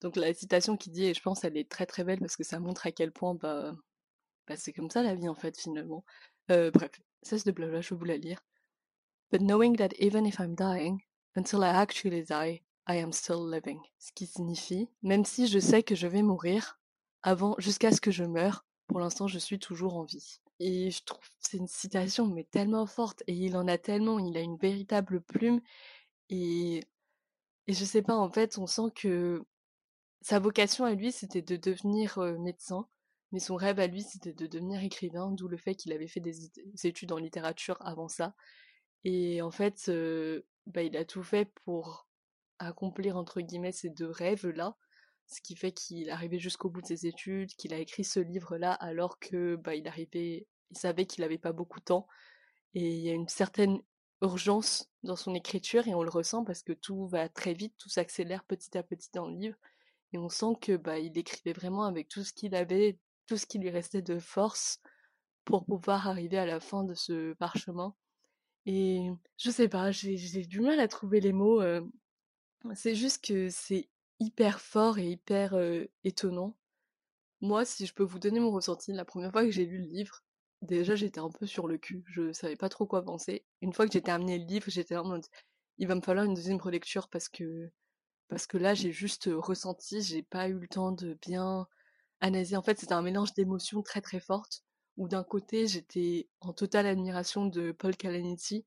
donc 0.00 0.14
la 0.14 0.32
citation 0.32 0.76
qui 0.76 0.90
dit 0.90 1.06
et 1.06 1.14
je 1.14 1.22
pense 1.22 1.42
elle 1.42 1.56
est 1.56 1.68
très 1.68 1.86
très 1.86 2.04
belle 2.04 2.20
parce 2.20 2.36
que 2.36 2.44
ça 2.44 2.60
montre 2.60 2.86
à 2.86 2.92
quel 2.92 3.10
point 3.10 3.34
bah 3.34 3.74
bah, 4.48 4.56
c'est 4.56 4.72
comme 4.72 4.90
ça 4.90 5.02
la 5.02 5.14
vie 5.14 5.28
en 5.28 5.34
fait 5.34 5.58
finalement. 5.58 6.04
Euh, 6.50 6.70
bref, 6.70 6.90
cesse 7.22 7.44
de 7.44 7.52
blabla, 7.52 7.80
je 7.82 7.94
vais 7.94 7.98
vous 7.98 8.04
la 8.04 8.16
lire. 8.16 8.40
But 9.30 9.42
knowing 9.42 9.76
that 9.76 9.90
even 9.98 10.24
if 10.26 10.38
I'm 10.38 10.54
dying, 10.54 11.00
until 11.38 11.62
I 11.62 11.68
actually 11.68 12.24
die, 12.24 12.62
I 12.86 12.96
am 12.96 13.12
still 13.12 13.48
living. 13.48 13.80
Ce 13.98 14.12
qui 14.12 14.26
signifie, 14.26 14.88
même 15.02 15.24
si 15.24 15.46
je 15.46 15.58
sais 15.58 15.82
que 15.82 15.94
je 15.94 16.06
vais 16.06 16.22
mourir, 16.22 16.80
avant, 17.22 17.54
jusqu'à 17.58 17.92
ce 17.92 18.00
que 18.00 18.10
je 18.10 18.24
meure, 18.24 18.64
pour 18.86 19.00
l'instant 19.00 19.26
je 19.28 19.38
suis 19.38 19.58
toujours 19.58 19.96
en 19.96 20.04
vie. 20.04 20.40
Et 20.60 20.90
je 20.90 21.04
trouve 21.04 21.24
c'est 21.40 21.58
une 21.58 21.68
citation 21.68 22.26
mais 22.26 22.44
tellement 22.44 22.86
forte 22.86 23.22
et 23.26 23.34
il 23.34 23.56
en 23.56 23.68
a 23.68 23.78
tellement, 23.78 24.18
il 24.18 24.36
a 24.36 24.40
une 24.40 24.56
véritable 24.56 25.20
plume 25.20 25.60
et 26.30 26.80
et 27.68 27.74
je 27.74 27.84
sais 27.84 28.02
pas 28.02 28.16
en 28.16 28.30
fait, 28.30 28.58
on 28.58 28.66
sent 28.66 28.90
que 28.94 29.44
sa 30.22 30.38
vocation 30.40 30.84
à 30.84 30.94
lui 30.94 31.12
c'était 31.12 31.42
de 31.42 31.56
devenir 31.56 32.18
médecin 32.38 32.88
mais 33.32 33.40
son 33.40 33.56
rêve 33.56 33.78
à 33.80 33.86
lui, 33.86 34.02
c'était 34.02 34.32
de 34.32 34.46
devenir 34.46 34.82
écrivain, 34.82 35.30
d'où 35.32 35.48
le 35.48 35.56
fait 35.56 35.74
qu'il 35.74 35.92
avait 35.92 36.08
fait 36.08 36.20
des, 36.20 36.50
études 36.84 37.12
en 37.12 37.18
littérature 37.18 37.76
avant 37.80 38.08
ça. 38.08 38.34
Et 39.04 39.42
en 39.42 39.50
fait, 39.50 39.90
bah, 40.68 40.82
il 40.82 40.96
a 40.96 41.04
tout 41.04 41.22
fait 41.22 41.46
pour 41.64 42.08
accomplir, 42.58 43.16
entre 43.16 43.40
guillemets, 43.40 43.72
ces 43.72 43.90
deux 43.90 44.10
rêves-là. 44.10 44.76
Ce 45.26 45.40
qui 45.40 45.56
fait 45.56 45.72
qu'il 45.72 46.10
arrivait 46.10 46.38
jusqu'au 46.38 46.70
bout 46.70 46.80
de 46.80 46.86
ses 46.86 47.06
études, 47.06 47.50
qu'il 47.50 47.74
a 47.74 47.78
écrit 47.78 48.04
ce 48.04 48.20
livre-là 48.20 48.72
alors 48.72 49.18
que 49.18 49.56
bah, 49.56 49.74
il 49.74 49.86
arrivait, 49.86 50.46
il 50.70 50.78
savait 50.78 51.06
qu'il 51.06 51.22
n'avait 51.22 51.38
pas 51.38 51.52
beaucoup 51.52 51.80
de 51.80 51.84
temps. 51.84 52.06
Et 52.74 52.88
il 52.88 53.00
y 53.00 53.10
a 53.10 53.14
une 53.14 53.28
certaine 53.28 53.80
urgence 54.22 54.90
dans 55.02 55.16
son 55.16 55.34
écriture 55.34 55.86
et 55.86 55.94
on 55.94 56.02
le 56.02 56.10
ressent 56.10 56.44
parce 56.44 56.62
que 56.62 56.72
tout 56.72 57.08
va 57.08 57.28
très 57.28 57.52
vite, 57.52 57.74
tout 57.78 57.88
s'accélère 57.88 58.44
petit 58.44 58.76
à 58.78 58.82
petit 58.82 59.10
dans 59.12 59.26
le 59.26 59.36
livre. 59.36 59.58
Et 60.12 60.18
on 60.18 60.28
sent 60.28 60.56
que 60.60 60.76
bah, 60.76 60.98
il 60.98 61.16
écrivait 61.18 61.52
vraiment 61.52 61.84
avec 61.84 62.08
tout 62.08 62.24
ce 62.24 62.32
qu'il 62.32 62.54
avait 62.54 62.98
tout 63.28 63.36
ce 63.36 63.46
qui 63.46 63.58
lui 63.58 63.70
restait 63.70 64.02
de 64.02 64.18
force 64.18 64.80
pour 65.44 65.64
pouvoir 65.64 66.08
arriver 66.08 66.38
à 66.38 66.46
la 66.46 66.60
fin 66.60 66.82
de 66.82 66.94
ce 66.94 67.34
parchemin. 67.34 67.94
Et 68.68 69.10
je 69.38 69.50
sais 69.50 69.66
pas, 69.66 69.92
j'ai 69.92 70.44
du 70.44 70.60
mal 70.60 70.78
à 70.78 70.88
trouver 70.88 71.20
les 71.20 71.32
mots. 71.32 71.62
c'est 72.74 72.94
juste 72.94 73.24
que 73.24 73.48
c'est 73.48 73.88
hyper 74.20 74.60
fort 74.60 74.98
et 74.98 75.08
hyper 75.08 75.58
étonnant. 76.04 76.54
Moi, 77.40 77.64
si 77.64 77.86
je 77.86 77.94
peux 77.94 78.02
vous 78.04 78.18
donner 78.18 78.40
mon 78.40 78.50
ressenti, 78.50 78.92
la 78.92 79.06
première 79.06 79.32
fois 79.32 79.44
que 79.44 79.50
j'ai 79.50 79.64
lu 79.64 79.78
le 79.78 79.86
livre, 79.86 80.22
déjà 80.60 80.96
j'étais 80.96 81.18
un 81.18 81.30
peu 81.30 81.46
sur 81.46 81.66
le 81.66 81.78
cul, 81.78 82.04
je 82.08 82.30
savais 82.32 82.56
pas 82.56 82.68
trop 82.68 82.86
quoi 82.86 83.02
penser. 83.02 83.42
Une 83.62 83.72
fois 83.72 83.86
que 83.86 83.92
j'ai 83.92 84.02
terminé 84.02 84.38
le 84.38 84.44
livre, 84.44 84.66
j'étais 84.68 84.96
en 84.96 85.04
mode 85.04 85.24
il 85.78 85.88
va 85.88 85.94
me 85.94 86.02
falloir 86.02 86.26
une 86.26 86.34
deuxième 86.34 86.58
relecture 86.58 87.08
parce 87.08 87.30
que 87.30 87.70
parce 88.28 88.46
que 88.46 88.58
là 88.58 88.74
j'ai 88.74 88.92
juste 88.92 89.30
ressenti, 89.32 90.02
j'ai 90.02 90.22
pas 90.22 90.48
eu 90.48 90.58
le 90.58 90.68
temps 90.68 90.92
de 90.92 91.16
bien 91.26 91.66
analyser. 92.20 92.56
En 92.56 92.62
fait, 92.62 92.78
c'était 92.78 92.92
un 92.92 93.02
mélange 93.02 93.32
d'émotions 93.34 93.82
très 93.82 94.02
très 94.02 94.20
fortes 94.20 94.62
où 94.98 95.08
d'un 95.08 95.24
côté 95.24 95.66
j'étais 95.66 96.28
en 96.40 96.52
totale 96.52 96.86
admiration 96.86 97.46
de 97.46 97.72
Paul 97.72 97.96
Kalanithi 97.96 98.64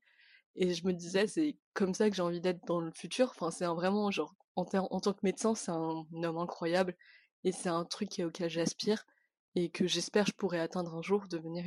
et 0.56 0.74
je 0.74 0.86
me 0.86 0.92
disais 0.92 1.26
c'est 1.28 1.56
comme 1.74 1.94
ça 1.94 2.10
que 2.10 2.16
j'ai 2.16 2.22
envie 2.22 2.40
d'être 2.40 2.64
dans 2.66 2.80
le 2.80 2.90
futur. 2.92 3.30
Enfin, 3.30 3.50
c'est 3.50 3.66
vraiment 3.66 4.10
en, 4.56 4.64
tant 4.64 5.12
que 5.12 5.20
médecin, 5.22 5.54
c'est 5.54 5.70
un 5.70 6.04
homme 6.12 6.38
incroyable 6.38 6.96
et 7.44 7.52
c'est 7.52 7.68
un 7.68 7.84
truc 7.84 8.20
auquel 8.24 8.50
j'aspire 8.50 9.04
et 9.54 9.70
que 9.70 9.86
j'espère 9.86 10.26
je 10.26 10.32
pourrai 10.32 10.60
atteindre 10.60 10.94
un 10.94 11.02
jour, 11.02 11.26
devenir 11.28 11.64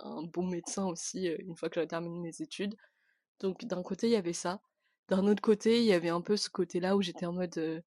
un 0.00 0.22
bon 0.24 0.46
médecin 0.46 0.86
aussi 0.86 1.26
une 1.26 1.56
fois 1.56 1.68
que 1.68 1.76
j'aurai 1.76 1.88
terminé 1.88 2.18
mes 2.18 2.42
études. 2.42 2.76
Donc 3.40 3.64
d'un 3.66 3.82
côté 3.82 4.08
il 4.08 4.12
y 4.12 4.16
avait 4.16 4.32
ça, 4.32 4.60
d'un 5.08 5.26
autre 5.28 5.42
côté 5.42 5.80
il 5.80 5.86
y 5.86 5.92
avait 5.92 6.08
un 6.10 6.20
peu 6.22 6.36
ce 6.36 6.50
côté-là 6.50 6.96
où 6.96 7.02
j'étais 7.02 7.26
en 7.26 7.32
mode 7.32 7.84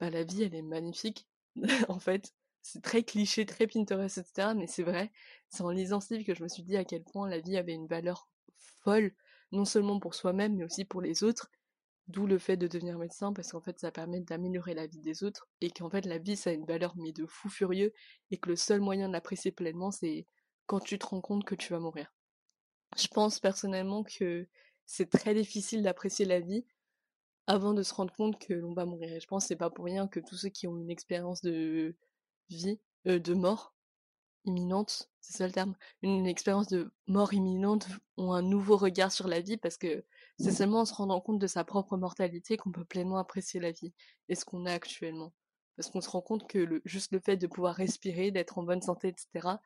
bah 0.00 0.10
la 0.10 0.24
vie 0.24 0.44
elle 0.44 0.54
est 0.54 0.62
magnifique 0.62 1.26
en 1.88 1.98
fait. 1.98 2.32
C'est 2.62 2.82
très 2.82 3.02
cliché, 3.02 3.46
très 3.46 3.66
Pinterest, 3.66 4.18
etc. 4.18 4.54
Mais 4.54 4.66
c'est 4.66 4.82
vrai, 4.82 5.10
c'est 5.48 5.62
en 5.62 5.70
lisant 5.70 6.00
ce 6.00 6.14
livre 6.14 6.26
que 6.26 6.34
je 6.34 6.42
me 6.42 6.48
suis 6.48 6.62
dit 6.62 6.76
à 6.76 6.84
quel 6.84 7.02
point 7.04 7.28
la 7.28 7.40
vie 7.40 7.56
avait 7.56 7.74
une 7.74 7.86
valeur 7.86 8.28
folle, 8.82 9.14
non 9.52 9.64
seulement 9.64 9.98
pour 10.00 10.14
soi-même, 10.14 10.56
mais 10.56 10.64
aussi 10.64 10.84
pour 10.84 11.00
les 11.00 11.22
autres, 11.22 11.50
D'où 12.08 12.26
le 12.26 12.38
fait 12.38 12.56
de 12.56 12.66
devenir 12.66 12.98
médecin, 12.98 13.34
parce 13.34 13.52
qu'en 13.52 13.60
fait, 13.60 13.78
ça 13.78 13.92
permet 13.92 14.20
d'améliorer 14.20 14.72
la 14.72 14.86
vie 14.86 15.00
des 15.00 15.24
autres, 15.24 15.46
et 15.60 15.70
qu'en 15.70 15.90
fait, 15.90 16.06
la 16.06 16.16
vie, 16.16 16.36
ça 16.36 16.48
a 16.48 16.54
une 16.54 16.64
valeur, 16.64 16.94
mais 16.96 17.12
de 17.12 17.26
fou 17.26 17.50
furieux, 17.50 17.92
et 18.30 18.38
que 18.38 18.48
le 18.48 18.56
seul 18.56 18.80
moyen 18.80 19.08
de 19.08 19.12
l'apprécier 19.12 19.52
pleinement, 19.52 19.90
c'est 19.90 20.26
quand 20.64 20.80
tu 20.80 20.98
te 20.98 21.04
rends 21.04 21.20
compte 21.20 21.44
que 21.44 21.54
tu 21.54 21.70
vas 21.70 21.80
mourir. 21.80 22.10
Je 22.96 23.08
pense 23.08 23.40
personnellement 23.40 24.04
que 24.04 24.48
c'est 24.86 25.10
très 25.10 25.34
difficile 25.34 25.82
d'apprécier 25.82 26.24
la 26.24 26.40
vie 26.40 26.64
avant 27.46 27.74
de 27.74 27.82
se 27.82 27.92
rendre 27.92 28.14
compte 28.14 28.38
que 28.40 28.54
l'on 28.54 28.72
va 28.72 28.86
mourir. 28.86 29.12
Et 29.12 29.20
je 29.20 29.26
pense 29.26 29.44
que 29.44 29.48
c'est 29.48 29.56
pas 29.56 29.70
pour 29.70 29.84
rien 29.84 30.08
que 30.08 30.20
tous 30.20 30.36
ceux 30.36 30.48
qui 30.48 30.66
ont 30.66 30.78
une 30.78 30.90
expérience 30.90 31.42
de 31.42 31.94
vie, 32.50 32.80
euh, 33.06 33.18
de 33.18 33.34
mort, 33.34 33.74
imminente, 34.44 35.10
c'est 35.20 35.36
ça 35.36 35.46
le 35.46 35.52
terme, 35.52 35.76
une 36.02 36.26
expérience 36.26 36.68
de 36.68 36.90
mort 37.06 37.34
imminente 37.34 37.86
ont 38.16 38.32
un 38.32 38.42
nouveau 38.42 38.76
regard 38.76 39.12
sur 39.12 39.28
la 39.28 39.40
vie 39.40 39.56
parce 39.58 39.76
que 39.76 40.04
c'est 40.38 40.52
seulement 40.52 40.80
en 40.80 40.84
se 40.84 40.94
rendant 40.94 41.20
compte 41.20 41.38
de 41.38 41.46
sa 41.46 41.64
propre 41.64 41.96
mortalité 41.96 42.56
qu'on 42.56 42.72
peut 42.72 42.84
pleinement 42.84 43.18
apprécier 43.18 43.60
la 43.60 43.72
vie 43.72 43.92
et 44.28 44.34
ce 44.34 44.44
qu'on 44.44 44.66
a 44.66 44.72
actuellement. 44.72 45.34
Parce 45.76 45.90
qu'on 45.90 46.00
se 46.00 46.08
rend 46.10 46.22
compte 46.22 46.48
que 46.48 46.58
le, 46.58 46.82
juste 46.84 47.12
le 47.12 47.20
fait 47.20 47.36
de 47.36 47.46
pouvoir 47.46 47.74
respirer, 47.74 48.30
d'être 48.30 48.58
en 48.58 48.62
bonne 48.64 48.82
santé, 48.82 49.08
etc., 49.08 49.60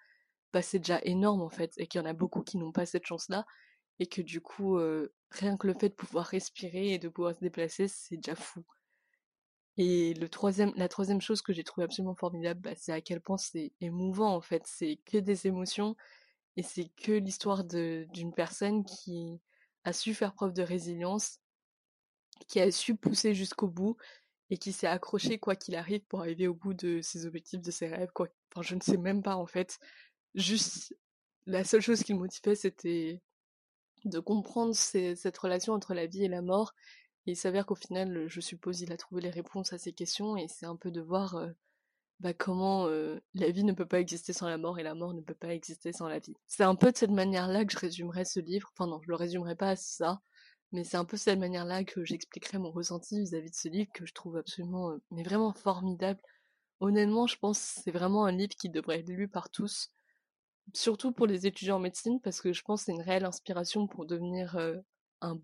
bah 0.52 0.62
c'est 0.62 0.78
déjà 0.80 1.00
énorme 1.04 1.42
en 1.42 1.48
fait, 1.50 1.72
et 1.78 1.86
qu'il 1.86 2.00
y 2.00 2.04
en 2.04 2.06
a 2.06 2.12
beaucoup 2.12 2.42
qui 2.42 2.58
n'ont 2.58 2.72
pas 2.72 2.86
cette 2.86 3.06
chance-là, 3.06 3.46
et 3.98 4.06
que 4.06 4.22
du 4.22 4.40
coup, 4.40 4.78
euh, 4.78 5.14
rien 5.30 5.56
que 5.56 5.66
le 5.66 5.74
fait 5.74 5.90
de 5.90 5.94
pouvoir 5.94 6.26
respirer 6.26 6.92
et 6.92 6.98
de 6.98 7.08
pouvoir 7.08 7.34
se 7.34 7.40
déplacer, 7.40 7.88
c'est 7.88 8.16
déjà 8.16 8.34
fou. 8.36 8.64
Et 9.78 10.14
le 10.14 10.28
troisième, 10.28 10.72
la 10.76 10.88
troisième 10.88 11.20
chose 11.20 11.40
que 11.40 11.52
j'ai 11.52 11.64
trouvé 11.64 11.84
absolument 11.84 12.14
formidable, 12.14 12.60
bah, 12.60 12.74
c'est 12.76 12.92
à 12.92 13.00
quel 13.00 13.20
point 13.20 13.38
c'est 13.38 13.72
émouvant 13.80 14.34
en 14.34 14.40
fait. 14.40 14.62
C'est 14.66 14.98
que 15.06 15.18
des 15.18 15.46
émotions 15.46 15.96
et 16.56 16.62
c'est 16.62 16.90
que 17.02 17.12
l'histoire 17.12 17.64
d'une 17.64 18.34
personne 18.34 18.84
qui 18.84 19.40
a 19.84 19.92
su 19.92 20.14
faire 20.14 20.34
preuve 20.34 20.52
de 20.52 20.62
résilience, 20.62 21.40
qui 22.48 22.60
a 22.60 22.70
su 22.70 22.96
pousser 22.96 23.34
jusqu'au 23.34 23.68
bout 23.68 23.96
et 24.50 24.58
qui 24.58 24.72
s'est 24.72 24.86
accroché 24.86 25.38
quoi 25.38 25.56
qu'il 25.56 25.74
arrive 25.76 26.02
pour 26.02 26.20
arriver 26.20 26.46
au 26.46 26.54
bout 26.54 26.74
de 26.74 27.00
ses 27.00 27.24
objectifs, 27.24 27.62
de 27.62 27.70
ses 27.70 27.88
rêves. 27.88 28.10
Quoi. 28.12 28.28
Enfin, 28.50 28.62
je 28.62 28.74
ne 28.74 28.80
sais 28.80 28.98
même 28.98 29.22
pas 29.22 29.36
en 29.36 29.46
fait. 29.46 29.78
Juste 30.34 30.94
la 31.46 31.64
seule 31.64 31.80
chose 31.80 32.02
qui 32.02 32.12
le 32.12 32.18
motivait, 32.18 32.54
c'était 32.54 33.22
de 34.04 34.18
comprendre 34.18 34.74
cette 34.74 35.38
relation 35.38 35.72
entre 35.72 35.94
la 35.94 36.06
vie 36.06 36.24
et 36.24 36.28
la 36.28 36.42
mort 36.42 36.74
et 37.26 37.32
il 37.32 37.36
s'avère 37.36 37.66
qu'au 37.66 37.74
final, 37.74 38.26
je 38.28 38.40
suppose, 38.40 38.80
il 38.80 38.92
a 38.92 38.96
trouvé 38.96 39.22
les 39.22 39.30
réponses 39.30 39.72
à 39.72 39.78
ces 39.78 39.92
questions 39.92 40.36
et 40.36 40.48
c'est 40.48 40.66
un 40.66 40.76
peu 40.76 40.90
de 40.90 41.00
voir 41.00 41.36
bah, 42.18 42.34
comment 42.34 42.88
la 43.34 43.50
vie 43.50 43.64
ne 43.64 43.72
peut 43.72 43.86
pas 43.86 44.00
exister 44.00 44.32
sans 44.32 44.48
la 44.48 44.58
mort 44.58 44.78
et 44.78 44.82
la 44.82 44.94
mort 44.94 45.14
ne 45.14 45.20
peut 45.20 45.34
pas 45.34 45.54
exister 45.54 45.92
sans 45.92 46.08
la 46.08 46.18
vie. 46.18 46.34
C'est 46.48 46.64
un 46.64 46.74
peu 46.74 46.90
de 46.90 46.96
cette 46.96 47.10
manière-là 47.10 47.64
que 47.64 47.72
je 47.72 47.78
résumerai 47.78 48.24
ce 48.24 48.40
livre. 48.40 48.70
Enfin 48.72 48.88
non, 48.88 49.00
je 49.02 49.08
le 49.08 49.14
résumerai 49.16 49.54
pas 49.54 49.70
à 49.70 49.76
ça, 49.76 50.20
mais 50.72 50.84
c'est 50.84 50.96
un 50.96 51.04
peu 51.04 51.16
de 51.16 51.22
cette 51.22 51.38
manière-là 51.38 51.84
que 51.84 52.04
j'expliquerai 52.04 52.58
mon 52.58 52.72
ressenti 52.72 53.20
vis-à-vis 53.20 53.50
de 53.50 53.56
ce 53.56 53.68
livre 53.68 53.90
que 53.94 54.04
je 54.06 54.14
trouve 54.14 54.36
absolument, 54.36 54.92
mais 55.10 55.22
vraiment 55.22 55.52
formidable. 55.52 56.20
Honnêtement, 56.80 57.28
je 57.28 57.38
pense 57.38 57.58
que 57.58 57.80
c'est 57.82 57.92
vraiment 57.92 58.24
un 58.24 58.32
livre 58.32 58.54
qui 58.60 58.68
devrait 58.68 59.00
être 59.00 59.08
lu 59.08 59.28
par 59.28 59.50
tous, 59.50 59.90
surtout 60.74 61.12
pour 61.12 61.26
les 61.26 61.46
étudiants 61.46 61.76
en 61.76 61.80
médecine, 61.80 62.20
parce 62.20 62.40
que 62.40 62.52
je 62.52 62.62
pense 62.62 62.80
que 62.80 62.86
c'est 62.86 62.92
une 62.92 63.02
réelle 63.02 63.24
inspiration 63.24 63.86
pour 63.86 64.06
devenir 64.06 64.58
un 65.20 65.40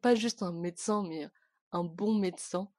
pas 0.00 0.14
juste 0.14 0.42
un 0.42 0.52
médecin, 0.52 1.04
mais 1.06 1.28
un 1.72 1.84
bon 1.84 2.14
médecin, 2.14 2.70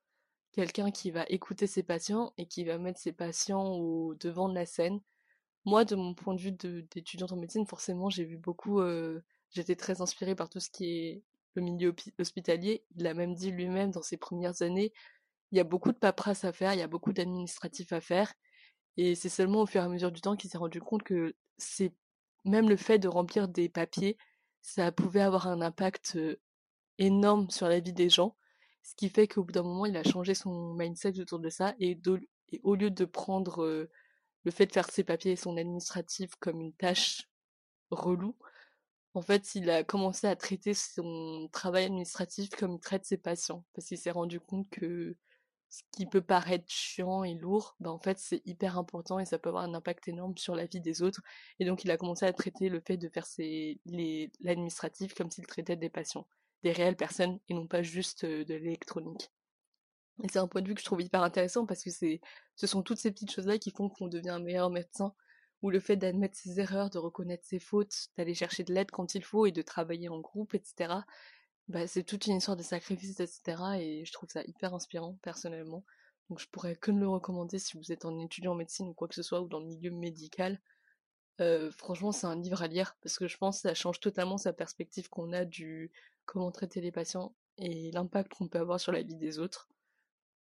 quelqu'un 0.51 0.91
qui 0.91 1.11
va 1.11 1.25
écouter 1.29 1.67
ses 1.67 1.83
patients 1.83 2.33
et 2.37 2.47
qui 2.47 2.63
va 2.63 2.77
mettre 2.77 2.99
ses 2.99 3.13
patients 3.13 3.73
au 3.73 4.15
devant 4.15 4.49
de 4.49 4.55
la 4.55 4.65
scène. 4.65 4.99
Moi, 5.65 5.85
de 5.85 5.95
mon 5.95 6.13
point 6.13 6.33
de 6.33 6.41
vue 6.41 6.51
d'étudiante 6.51 7.31
en 7.33 7.37
médecine, 7.37 7.67
forcément, 7.67 8.09
j'ai 8.09 8.23
vu 8.23 8.37
beaucoup, 8.37 8.79
euh, 8.79 9.21
j'étais 9.51 9.75
très 9.75 10.01
inspirée 10.01 10.35
par 10.35 10.49
tout 10.49 10.59
ce 10.59 10.69
qui 10.69 10.85
est 10.85 11.23
le 11.55 11.61
milieu 11.61 11.93
hospitalier. 12.19 12.85
Il 12.95 13.03
l'a 13.03 13.13
même 13.13 13.35
dit 13.35 13.51
lui-même 13.51 13.91
dans 13.91 14.01
ses 14.01 14.17
premières 14.17 14.61
années, 14.61 14.93
il 15.51 15.57
y 15.57 15.61
a 15.61 15.63
beaucoup 15.63 15.91
de 15.91 15.97
paperasse 15.97 16.45
à 16.45 16.53
faire, 16.53 16.73
il 16.73 16.79
y 16.79 16.83
a 16.83 16.87
beaucoup 16.87 17.13
d'administratifs 17.13 17.93
à 17.93 18.01
faire. 18.01 18.33
Et 18.97 19.15
c'est 19.15 19.29
seulement 19.29 19.61
au 19.61 19.65
fur 19.65 19.81
et 19.81 19.85
à 19.85 19.89
mesure 19.89 20.11
du 20.11 20.21
temps 20.21 20.35
qu'il 20.35 20.49
s'est 20.49 20.57
rendu 20.57 20.81
compte 20.81 21.03
que 21.03 21.35
c'est 21.57 21.93
même 22.45 22.69
le 22.69 22.77
fait 22.77 22.99
de 22.99 23.07
remplir 23.07 23.47
des 23.47 23.69
papiers, 23.69 24.17
ça 24.61 24.91
pouvait 24.91 25.21
avoir 25.21 25.47
un 25.47 25.61
impact 25.61 26.13
euh, 26.15 26.39
énorme 26.99 27.49
sur 27.49 27.67
la 27.67 27.79
vie 27.79 27.93
des 27.93 28.09
gens, 28.09 28.35
ce 28.83 28.95
qui 28.95 29.09
fait 29.09 29.27
qu'au 29.27 29.43
bout 29.43 29.51
d'un 29.51 29.63
moment, 29.63 29.85
il 29.85 29.97
a 29.97 30.03
changé 30.03 30.33
son 30.33 30.73
mindset 30.73 31.19
autour 31.19 31.39
de 31.39 31.49
ça, 31.49 31.75
et, 31.79 31.99
au 32.63 32.75
lieu 32.75 32.89
de 32.91 33.05
prendre 33.05 33.87
le 34.43 34.51
fait 34.51 34.67
de 34.67 34.71
faire 34.71 34.89
ses 34.89 35.03
papiers 35.03 35.33
et 35.33 35.35
son 35.35 35.57
administratif 35.57 36.35
comme 36.39 36.61
une 36.61 36.73
tâche 36.73 37.29
relou, 37.91 38.35
en 39.13 39.21
fait, 39.21 39.55
il 39.55 39.69
a 39.69 39.83
commencé 39.83 40.27
à 40.27 40.35
traiter 40.35 40.73
son 40.73 41.49
travail 41.51 41.85
administratif 41.85 42.51
comme 42.51 42.73
il 42.73 42.79
traite 42.79 43.05
ses 43.05 43.17
patients, 43.17 43.65
parce 43.73 43.87
qu'il 43.87 43.97
s'est 43.97 44.11
rendu 44.11 44.39
compte 44.39 44.69
que 44.69 45.17
ce 45.69 45.81
qui 45.91 46.05
peut 46.05 46.21
paraître 46.21 46.65
chiant 46.67 47.23
et 47.23 47.33
lourd, 47.33 47.75
bah 47.79 47.91
en 47.91 47.99
fait 47.99 48.17
c'est 48.19 48.41
hyper 48.45 48.77
important 48.77 49.19
et 49.19 49.25
ça 49.25 49.37
peut 49.37 49.49
avoir 49.49 49.63
un 49.63 49.73
impact 49.73 50.07
énorme 50.07 50.37
sur 50.37 50.55
la 50.55 50.65
vie 50.65 50.79
des 50.79 51.01
autres. 51.01 51.21
Et 51.59 51.65
donc 51.65 51.83
il 51.83 51.91
a 51.91 51.97
commencé 51.97 52.25
à 52.25 52.33
traiter 52.33 52.69
le 52.69 52.79
fait 52.79 52.97
de 52.97 53.09
faire 53.09 53.25
l'administratif 54.41 55.13
comme 55.13 55.29
s'il 55.29 55.45
traitait 55.45 55.75
des 55.75 55.89
patients 55.89 56.27
des 56.67 56.73
réelles 56.73 56.97
personnes 56.97 57.39
et 57.47 57.53
non 57.53 57.65
pas 57.65 57.81
juste 57.81 58.25
de 58.25 58.53
l'électronique. 58.53 59.31
Et 60.23 60.27
c'est 60.29 60.39
un 60.39 60.47
point 60.47 60.61
de 60.61 60.67
vue 60.67 60.75
que 60.75 60.81
je 60.81 60.85
trouve 60.85 61.01
hyper 61.01 61.23
intéressant 61.23 61.65
parce 61.65 61.81
que 61.81 61.89
c'est, 61.89 62.19
ce 62.55 62.67
sont 62.67 62.83
toutes 62.83 62.97
ces 62.97 63.11
petites 63.11 63.31
choses-là 63.31 63.57
qui 63.57 63.71
font 63.71 63.87
qu'on 63.87 64.07
devient 64.07 64.31
un 64.31 64.39
meilleur 64.39 64.69
médecin, 64.69 65.13
ou 65.61 65.69
le 65.69 65.79
fait 65.79 65.95
d'admettre 65.95 66.35
ses 66.35 66.59
erreurs, 66.59 66.89
de 66.89 66.97
reconnaître 66.97 67.45
ses 67.45 67.59
fautes, 67.59 68.09
d'aller 68.17 68.33
chercher 68.33 68.63
de 68.63 68.73
l'aide 68.73 68.91
quand 68.91 69.15
il 69.15 69.23
faut 69.23 69.45
et 69.45 69.51
de 69.51 69.61
travailler 69.61 70.09
en 70.09 70.19
groupe, 70.19 70.55
etc. 70.55 70.93
Bah, 71.69 71.87
c'est 71.87 72.03
toute 72.03 72.27
une 72.27 72.37
histoire 72.37 72.57
de 72.57 72.63
sacrifice, 72.63 73.19
etc. 73.19 73.55
Et 73.79 74.03
je 74.05 74.11
trouve 74.11 74.29
ça 74.29 74.43
hyper 74.43 74.73
inspirant 74.73 75.17
personnellement. 75.21 75.85
Donc 76.29 76.39
je 76.39 76.47
pourrais 76.47 76.75
que 76.75 76.91
le 76.91 77.07
recommander 77.07 77.59
si 77.59 77.77
vous 77.77 77.91
êtes 77.93 78.03
en 78.03 78.19
étudiant 78.19 78.51
en 78.51 78.55
médecine 78.55 78.89
ou 78.89 78.93
quoi 78.93 79.07
que 79.07 79.15
ce 79.15 79.23
soit 79.23 79.41
ou 79.41 79.47
dans 79.47 79.59
le 79.59 79.67
milieu 79.67 79.91
médical 79.91 80.59
franchement, 81.71 82.11
c'est 82.11 82.27
un 82.27 82.35
livre 82.35 82.63
à 82.63 82.67
lire 82.67 82.95
parce 83.01 83.17
que 83.17 83.27
je 83.27 83.37
pense 83.37 83.57
que 83.57 83.69
ça 83.69 83.73
change 83.73 83.99
totalement 83.99 84.37
sa 84.37 84.53
perspective 84.53 85.09
qu'on 85.09 85.33
a 85.33 85.45
du 85.45 85.91
comment 86.27 86.51
traiter 86.51 86.81
les 86.81 86.91
patients 86.91 87.33
et 87.57 87.89
l'impact 87.91 88.33
qu'on 88.33 88.47
peut 88.47 88.59
avoir 88.59 88.79
sur 88.79 88.91
la 88.91 89.01
vie 89.01 89.15
des 89.15 89.39
autres. 89.39 89.67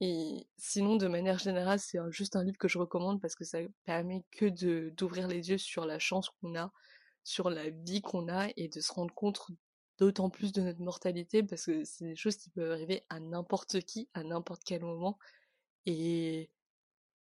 Et 0.01 0.47
sinon, 0.57 0.97
de 0.97 1.09
manière 1.09 1.39
générale, 1.39 1.81
c'est 1.81 1.99
juste 2.11 2.37
un 2.37 2.45
livre 2.45 2.59
que 2.59 2.69
je 2.69 2.79
recommande 2.79 3.21
parce 3.21 3.35
que 3.35 3.45
ça 3.45 3.59
permet 3.85 4.25
que 4.31 4.47
d'ouvrir 4.91 5.27
les 5.27 5.51
yeux 5.51 5.59
sur 5.59 5.87
la 5.87 5.99
chance 5.99 6.31
qu'on 6.31 6.55
a, 6.57 6.73
sur 7.25 7.51
la 7.51 7.71
vie 7.71 8.03
qu'on 8.03 8.29
a 8.29 8.49
et 8.57 8.69
de 8.69 8.81
se 8.81 8.93
rendre 8.93 9.15
compte 9.15 9.41
d'autant 9.99 10.31
plus 10.31 10.53
de 10.53 10.63
notre 10.63 10.81
mortalité 10.81 11.43
parce 11.43 11.67
que 11.67 11.83
c'est 11.85 12.05
des 12.05 12.17
choses 12.17 12.37
qui 12.37 12.51
peuvent 12.51 12.71
arriver 12.71 13.05
à 13.09 13.19
n'importe 13.19 13.81
qui, 13.81 14.09
à 14.15 14.23
n'importe 14.23 14.63
quel 14.65 14.83
moment. 14.83 15.19
Et 15.87 16.51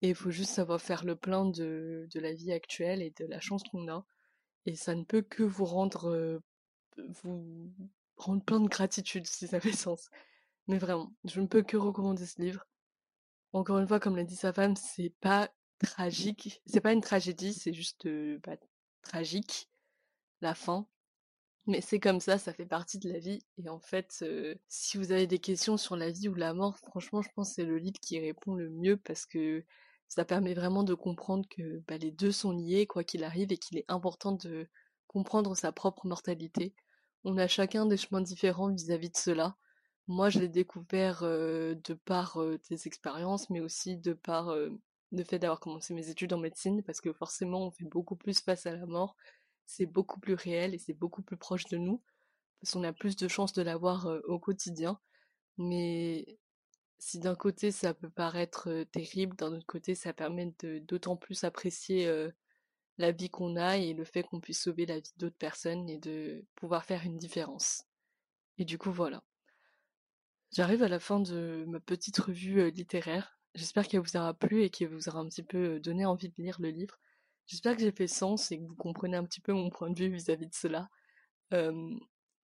il 0.02 0.14
faut 0.14 0.30
juste 0.30 0.52
savoir 0.52 0.80
faire 0.80 1.04
le 1.04 1.16
plein 1.16 1.46
de, 1.46 2.06
de 2.12 2.20
la 2.20 2.34
vie 2.34 2.52
actuelle 2.52 3.00
et 3.00 3.14
de 3.18 3.24
la 3.24 3.40
chance 3.40 3.62
qu'on 3.64 3.88
a. 3.88 4.04
Et 4.66 4.76
ça 4.76 4.94
ne 4.94 5.04
peut 5.04 5.22
que 5.22 5.42
vous 5.42 5.64
rendre, 5.64 6.40
vous 6.98 7.72
rendre 8.18 8.42
plein 8.44 8.60
de 8.60 8.68
gratitude, 8.68 9.26
si 9.26 9.46
ça 9.46 9.60
fait 9.60 9.72
sens. 9.72 10.10
Mais 10.66 10.78
vraiment, 10.78 11.12
je 11.24 11.40
ne 11.40 11.46
peux 11.46 11.62
que 11.62 11.76
recommander 11.76 12.26
ce 12.26 12.40
livre. 12.40 12.66
Encore 13.52 13.78
une 13.78 13.88
fois, 13.88 14.00
comme 14.00 14.16
l'a 14.16 14.24
dit 14.24 14.36
sa 14.36 14.52
femme, 14.52 14.76
c'est 14.76 15.14
pas 15.20 15.50
tragique. 15.78 16.60
C'est 16.66 16.80
pas 16.80 16.92
une 16.92 17.00
tragédie, 17.00 17.54
c'est 17.54 17.72
juste 17.72 18.08
pas 18.40 18.56
tragique. 19.02 19.70
La 20.40 20.54
fin. 20.54 20.86
Mais 21.66 21.80
c'est 21.80 22.00
comme 22.00 22.20
ça, 22.20 22.38
ça 22.38 22.52
fait 22.52 22.66
partie 22.66 22.98
de 22.98 23.10
la 23.12 23.18
vie. 23.18 23.44
Et 23.58 23.68
en 23.68 23.80
fait, 23.80 24.24
si 24.68 24.96
vous 24.96 25.12
avez 25.12 25.26
des 25.26 25.38
questions 25.38 25.76
sur 25.76 25.96
la 25.96 26.10
vie 26.10 26.28
ou 26.28 26.34
la 26.34 26.54
mort, 26.54 26.78
franchement, 26.78 27.22
je 27.22 27.28
pense 27.34 27.50
que 27.50 27.54
c'est 27.56 27.64
le 27.64 27.78
livre 27.78 28.00
qui 28.00 28.18
répond 28.18 28.54
le 28.54 28.70
mieux 28.70 28.96
parce 28.96 29.26
que 29.26 29.64
ça 30.08 30.24
permet 30.24 30.54
vraiment 30.54 30.82
de 30.82 30.94
comprendre 30.94 31.46
que 31.48 31.82
bah, 31.86 31.98
les 31.98 32.10
deux 32.10 32.32
sont 32.32 32.52
liés, 32.52 32.86
quoi 32.86 33.04
qu'il 33.04 33.22
arrive, 33.24 33.52
et 33.52 33.58
qu'il 33.58 33.76
est 33.76 33.84
important 33.88 34.32
de 34.32 34.66
comprendre 35.06 35.54
sa 35.54 35.70
propre 35.70 36.06
mortalité. 36.06 36.74
On 37.24 37.36
a 37.38 37.46
chacun 37.48 37.86
des 37.86 37.96
chemins 37.96 38.20
différents 38.20 38.72
vis-à-vis 38.72 39.10
de 39.10 39.16
cela. 39.16 39.56
Moi, 40.06 40.30
je 40.30 40.38
l'ai 40.38 40.48
découvert 40.48 41.22
de 41.22 41.94
par 42.04 42.40
euh, 42.40 42.58
des 42.70 42.86
expériences, 42.86 43.50
mais 43.50 43.60
aussi 43.60 43.96
de 43.98 44.12
par 44.14 44.50
le 44.50 45.24
fait 45.24 45.38
d'avoir 45.38 45.60
commencé 45.60 45.94
mes 45.94 46.08
études 46.08 46.32
en 46.32 46.38
médecine, 46.38 46.82
parce 46.82 47.00
que 47.00 47.12
forcément, 47.12 47.66
on 47.66 47.70
fait 47.70 47.84
beaucoup 47.84 48.16
plus 48.16 48.40
face 48.40 48.66
à 48.66 48.74
la 48.74 48.86
mort 48.86 49.16
c'est 49.68 49.86
beaucoup 49.86 50.18
plus 50.18 50.34
réel 50.34 50.74
et 50.74 50.78
c'est 50.78 50.94
beaucoup 50.94 51.22
plus 51.22 51.36
proche 51.36 51.66
de 51.66 51.76
nous, 51.76 52.02
parce 52.60 52.72
qu'on 52.72 52.84
a 52.84 52.92
plus 52.92 53.16
de 53.16 53.28
chances 53.28 53.52
de 53.52 53.62
l'avoir 53.62 54.08
au 54.26 54.38
quotidien. 54.38 54.98
Mais 55.58 56.38
si 56.98 57.20
d'un 57.20 57.34
côté 57.36 57.70
ça 57.70 57.94
peut 57.94 58.10
paraître 58.10 58.84
terrible, 58.90 59.36
d'un 59.36 59.52
autre 59.52 59.66
côté 59.66 59.94
ça 59.94 60.12
permet 60.12 60.52
d'autant 60.82 61.16
plus 61.16 61.44
apprécier 61.44 62.10
la 62.98 63.12
vie 63.12 63.30
qu'on 63.30 63.56
a 63.56 63.78
et 63.78 63.94
le 63.94 64.04
fait 64.04 64.24
qu'on 64.24 64.40
puisse 64.40 64.62
sauver 64.62 64.84
la 64.84 64.98
vie 64.98 65.12
d'autres 65.16 65.38
personnes 65.38 65.88
et 65.88 65.98
de 65.98 66.44
pouvoir 66.56 66.84
faire 66.84 67.04
une 67.04 67.16
différence. 67.16 67.84
Et 68.58 68.64
du 68.64 68.76
coup 68.76 68.92
voilà. 68.92 69.22
J'arrive 70.52 70.82
à 70.82 70.88
la 70.88 70.98
fin 70.98 71.20
de 71.20 71.64
ma 71.68 71.78
petite 71.78 72.18
revue 72.18 72.70
littéraire. 72.70 73.38
J'espère 73.54 73.86
qu'elle 73.86 74.00
vous 74.00 74.16
aura 74.16 74.34
plu 74.34 74.62
et 74.62 74.70
qu'elle 74.70 74.88
vous 74.88 75.08
aura 75.08 75.20
un 75.20 75.28
petit 75.28 75.42
peu 75.42 75.78
donné 75.80 76.06
envie 76.06 76.28
de 76.28 76.34
lire 76.42 76.56
le 76.60 76.70
livre. 76.70 76.98
J'espère 77.46 77.76
que 77.76 77.82
j'ai 77.82 77.92
fait 77.92 78.06
sens 78.06 78.50
et 78.50 78.58
que 78.58 78.64
vous 78.64 78.74
comprenez 78.74 79.16
un 79.16 79.24
petit 79.24 79.40
peu 79.40 79.52
mon 79.52 79.70
point 79.70 79.90
de 79.90 79.98
vue 79.98 80.10
vis-à-vis 80.10 80.48
de 80.48 80.54
cela. 80.54 80.88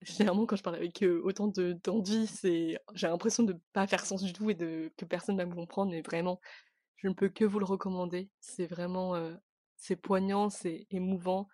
généralement, 0.03 0.47
quand 0.47 0.57
je 0.57 0.63
parle 0.63 0.77
avec 0.77 1.05
autant 1.23 1.49
d'envie, 1.49 2.31
j'ai 2.43 3.09
l'impression 3.09 3.43
de 3.43 3.57
pas 3.73 3.87
faire 3.87 4.05
sens 4.07 4.23
du 4.23 4.33
tout 4.33 4.51
et 4.51 4.55
de 4.55 4.93
que 4.97 5.05
personne 5.05 5.37
ne 5.37 5.43
va 5.43 5.49
me 5.49 5.55
comprendre. 5.55 5.91
Mais 5.91 6.03
vraiment, 6.03 6.41
je 6.97 7.09
ne 7.09 7.15
peux 7.15 7.29
que 7.29 7.45
vous 7.45 7.59
le 7.59 7.65
recommander. 7.65 8.31
C'est 8.41 8.67
vraiment 8.67 9.15
c'est 9.79 9.97
poignant, 9.97 10.51
c'est 10.51 10.87
émouvant. 10.91 11.49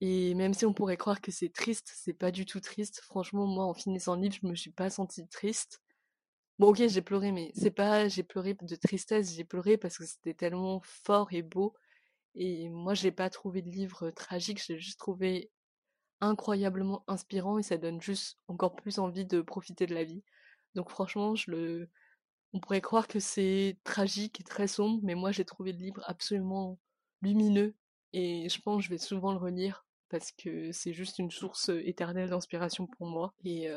Et 0.00 0.34
même 0.34 0.54
si 0.54 0.66
on 0.66 0.74
pourrait 0.74 0.96
croire 0.96 1.20
que 1.20 1.30
c'est 1.32 1.48
triste, 1.52 1.92
c'est 1.96 2.12
pas 2.14 2.30
du 2.30 2.46
tout 2.46 2.60
triste. 2.60 3.00
Franchement, 3.00 3.46
moi, 3.46 3.64
en 3.64 3.74
finissant 3.74 4.16
le 4.16 4.22
livre, 4.22 4.36
je 4.42 4.46
me 4.46 4.54
suis 4.54 4.70
pas 4.72 4.90
sentie 4.90 5.26
triste. 5.28 5.80
Bon, 6.58 6.68
ok, 6.68 6.86
j'ai 6.86 7.02
pleuré, 7.02 7.32
mais 7.32 7.50
c'est 7.54 7.70
pas 7.72 8.08
j'ai 8.08 8.22
pleuré 8.22 8.54
de 8.54 8.76
tristesse, 8.76 9.34
j'ai 9.34 9.44
pleuré 9.44 9.76
parce 9.78 9.98
que 9.98 10.06
c'était 10.06 10.34
tellement 10.34 10.80
fort 10.84 11.28
et 11.32 11.42
beau 11.42 11.74
et 12.34 12.68
moi, 12.68 12.94
j'ai 12.94 13.12
pas 13.12 13.30
trouvé 13.30 13.62
de 13.62 13.70
livre 13.70 14.10
tragique, 14.10 14.62
j'ai 14.64 14.78
juste 14.78 14.98
trouvé 14.98 15.50
incroyablement 16.20 17.04
inspirant 17.08 17.58
et 17.58 17.62
ça 17.62 17.78
donne 17.78 18.00
juste 18.00 18.38
encore 18.48 18.76
plus 18.76 18.98
envie 18.98 19.26
de 19.26 19.40
profiter 19.42 19.86
de 19.86 19.94
la 19.94 20.04
vie. 20.04 20.24
Donc 20.74 20.90
franchement, 20.90 21.34
on 22.52 22.60
pourrait 22.60 22.80
croire 22.80 23.08
que 23.08 23.20
c'est 23.20 23.78
tragique 23.84 24.40
et 24.40 24.44
très 24.44 24.66
sombre, 24.68 25.00
mais 25.04 25.14
moi 25.14 25.32
j'ai 25.32 25.44
trouvé 25.44 25.72
le 25.72 25.78
livre 25.78 26.02
absolument 26.06 26.78
lumineux 27.24 27.74
et 28.12 28.48
je 28.48 28.60
pense 28.60 28.78
que 28.78 28.84
je 28.84 28.90
vais 28.90 28.98
souvent 28.98 29.32
le 29.32 29.38
relire 29.38 29.84
parce 30.08 30.30
que 30.30 30.70
c'est 30.72 30.92
juste 30.92 31.18
une 31.18 31.30
source 31.30 31.70
éternelle 31.70 32.30
d'inspiration 32.30 32.86
pour 32.86 33.06
moi 33.06 33.34
et 33.44 33.68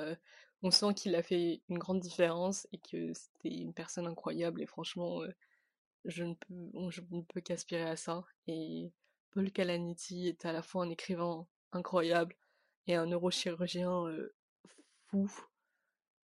on 0.61 0.69
sent 0.71 0.93
qu'il 0.95 1.15
a 1.15 1.23
fait 1.23 1.61
une 1.69 1.79
grande 1.79 1.99
différence 1.99 2.67
et 2.71 2.77
que 2.77 3.13
c'était 3.13 3.55
une 3.55 3.73
personne 3.73 4.05
incroyable 4.05 4.61
et 4.61 4.67
franchement 4.67 5.21
je 6.05 6.23
ne 6.23 7.21
peux, 7.21 7.41
qu'aspirer 7.41 7.83
à 7.83 7.95
ça. 7.95 8.23
Et 8.47 8.91
Paul 9.31 9.51
Calaniti 9.51 10.27
est 10.27 10.45
à 10.45 10.53
la 10.53 10.61
fois 10.61 10.83
un 10.85 10.89
écrivain 10.89 11.45
incroyable 11.71 12.35
et 12.87 12.95
un 12.95 13.05
neurochirurgien 13.05 14.05
fou. 15.09 15.29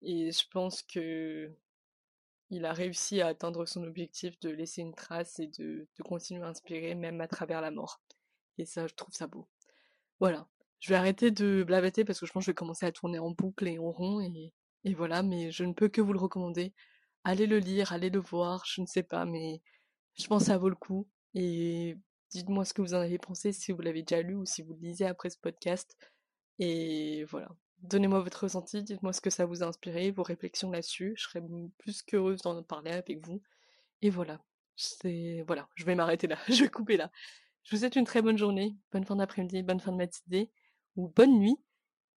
Et 0.02 0.30
je 0.32 0.48
pense 0.50 0.82
que 0.82 1.50
il 2.50 2.64
a 2.64 2.72
réussi 2.72 3.20
à 3.20 3.28
atteindre 3.28 3.66
son 3.66 3.82
objectif 3.84 4.38
de 4.40 4.50
laisser 4.50 4.82
une 4.82 4.94
trace 4.94 5.38
et 5.38 5.48
de, 5.58 5.88
continuer 6.04 6.44
à 6.44 6.48
inspirer 6.48 6.94
même 6.94 7.20
à 7.20 7.28
travers 7.28 7.60
la 7.60 7.70
mort. 7.70 8.00
Et 8.58 8.66
ça, 8.66 8.86
je 8.86 8.94
trouve 8.94 9.14
ça 9.14 9.26
beau. 9.26 9.48
Voilà. 10.20 10.48
Je 10.80 10.90
vais 10.90 10.96
arrêter 10.96 11.30
de 11.30 11.64
blavater 11.66 12.04
parce 12.04 12.20
que 12.20 12.26
je 12.26 12.32
pense 12.32 12.42
que 12.42 12.46
je 12.46 12.50
vais 12.50 12.54
commencer 12.54 12.86
à 12.86 12.92
tourner 12.92 13.18
en 13.18 13.30
boucle 13.30 13.66
et 13.66 13.78
en 13.78 13.90
rond 13.90 14.20
et, 14.20 14.52
et 14.84 14.94
voilà, 14.94 15.22
mais 15.22 15.50
je 15.50 15.64
ne 15.64 15.72
peux 15.72 15.88
que 15.88 16.00
vous 16.00 16.12
le 16.12 16.18
recommander 16.18 16.74
allez 17.26 17.46
le 17.46 17.58
lire, 17.58 17.92
allez 17.92 18.10
le 18.10 18.20
voir, 18.20 18.64
je 18.66 18.80
ne 18.80 18.86
sais 18.86 19.02
pas, 19.02 19.24
mais 19.24 19.60
je 20.14 20.26
pense 20.28 20.44
que 20.44 20.46
ça 20.46 20.58
vaut 20.58 20.68
le 20.68 20.76
coup. 20.76 21.08
Et 21.34 21.96
dites-moi 22.30 22.64
ce 22.64 22.72
que 22.72 22.82
vous 22.82 22.94
en 22.94 22.98
avez 22.98 23.18
pensé, 23.18 23.52
si 23.52 23.72
vous 23.72 23.82
l'avez 23.82 24.02
déjà 24.02 24.22
lu 24.22 24.34
ou 24.36 24.44
si 24.46 24.62
vous 24.62 24.74
le 24.74 24.80
lisez 24.80 25.06
après 25.06 25.30
ce 25.30 25.38
podcast. 25.38 25.96
Et 26.58 27.24
voilà. 27.24 27.48
Donnez-moi 27.82 28.20
votre 28.20 28.44
ressenti, 28.44 28.82
dites-moi 28.82 29.12
ce 29.12 29.20
que 29.20 29.30
ça 29.30 29.46
vous 29.46 29.62
a 29.62 29.66
inspiré, 29.66 30.10
vos 30.10 30.22
réflexions 30.22 30.70
là-dessus. 30.70 31.14
Je 31.16 31.24
serais 31.24 31.42
plus 31.78 32.02
qu'heureuse 32.02 32.40
d'en 32.42 32.62
parler 32.62 32.90
avec 32.90 33.24
vous. 33.26 33.42
Et 34.02 34.10
voilà. 34.10 34.40
C'est 34.76 35.42
voilà, 35.46 35.68
je 35.74 35.84
vais 35.84 35.94
m'arrêter 35.94 36.26
là, 36.26 36.36
je 36.48 36.64
vais 36.64 36.68
couper 36.68 36.96
là. 36.96 37.10
Je 37.64 37.74
vous 37.74 37.80
souhaite 37.80 37.96
une 37.96 38.04
très 38.04 38.22
bonne 38.22 38.38
journée, 38.38 38.76
bonne 38.92 39.04
fin 39.04 39.16
d'après-midi, 39.16 39.62
bonne 39.62 39.80
fin 39.80 39.92
de 39.92 39.96
matinée 39.96 40.50
ou 40.96 41.08
bonne 41.08 41.38
nuit. 41.38 41.56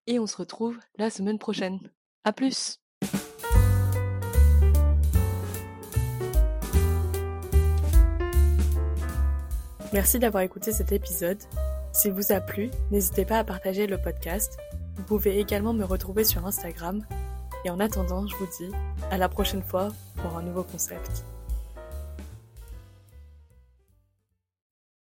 Et 0.08 0.20
on 0.20 0.28
se 0.28 0.38
retrouve 0.38 0.78
la 0.98 1.10
semaine 1.10 1.40
prochaine. 1.40 1.80
À 2.24 2.34
plus! 2.34 2.80
Merci 9.92 10.20
d'avoir 10.20 10.44
écouté 10.44 10.72
cet 10.72 10.92
épisode. 10.92 11.40
S'il 11.94 12.14
vous 12.14 12.32
a 12.32 12.40
plu, 12.40 12.70
n'hésitez 12.92 13.26
pas 13.26 13.40
à 13.40 13.44
partager 13.44 13.88
le 13.88 13.98
podcast. 13.98 14.60
Vous 15.00 15.06
pouvez 15.06 15.40
également 15.40 15.72
me 15.72 15.86
retrouver 15.86 16.26
sur 16.26 16.46
Instagram. 16.46 17.06
Et 17.64 17.70
en 17.70 17.80
attendant, 17.80 18.28
je 18.28 18.36
vous 18.36 18.48
dis 18.58 18.70
à 19.10 19.18
la 19.18 19.30
prochaine 19.30 19.64
fois 19.64 19.88
pour 20.18 20.36
un 20.36 20.42
nouveau 20.44 20.64
concept. 20.64 21.24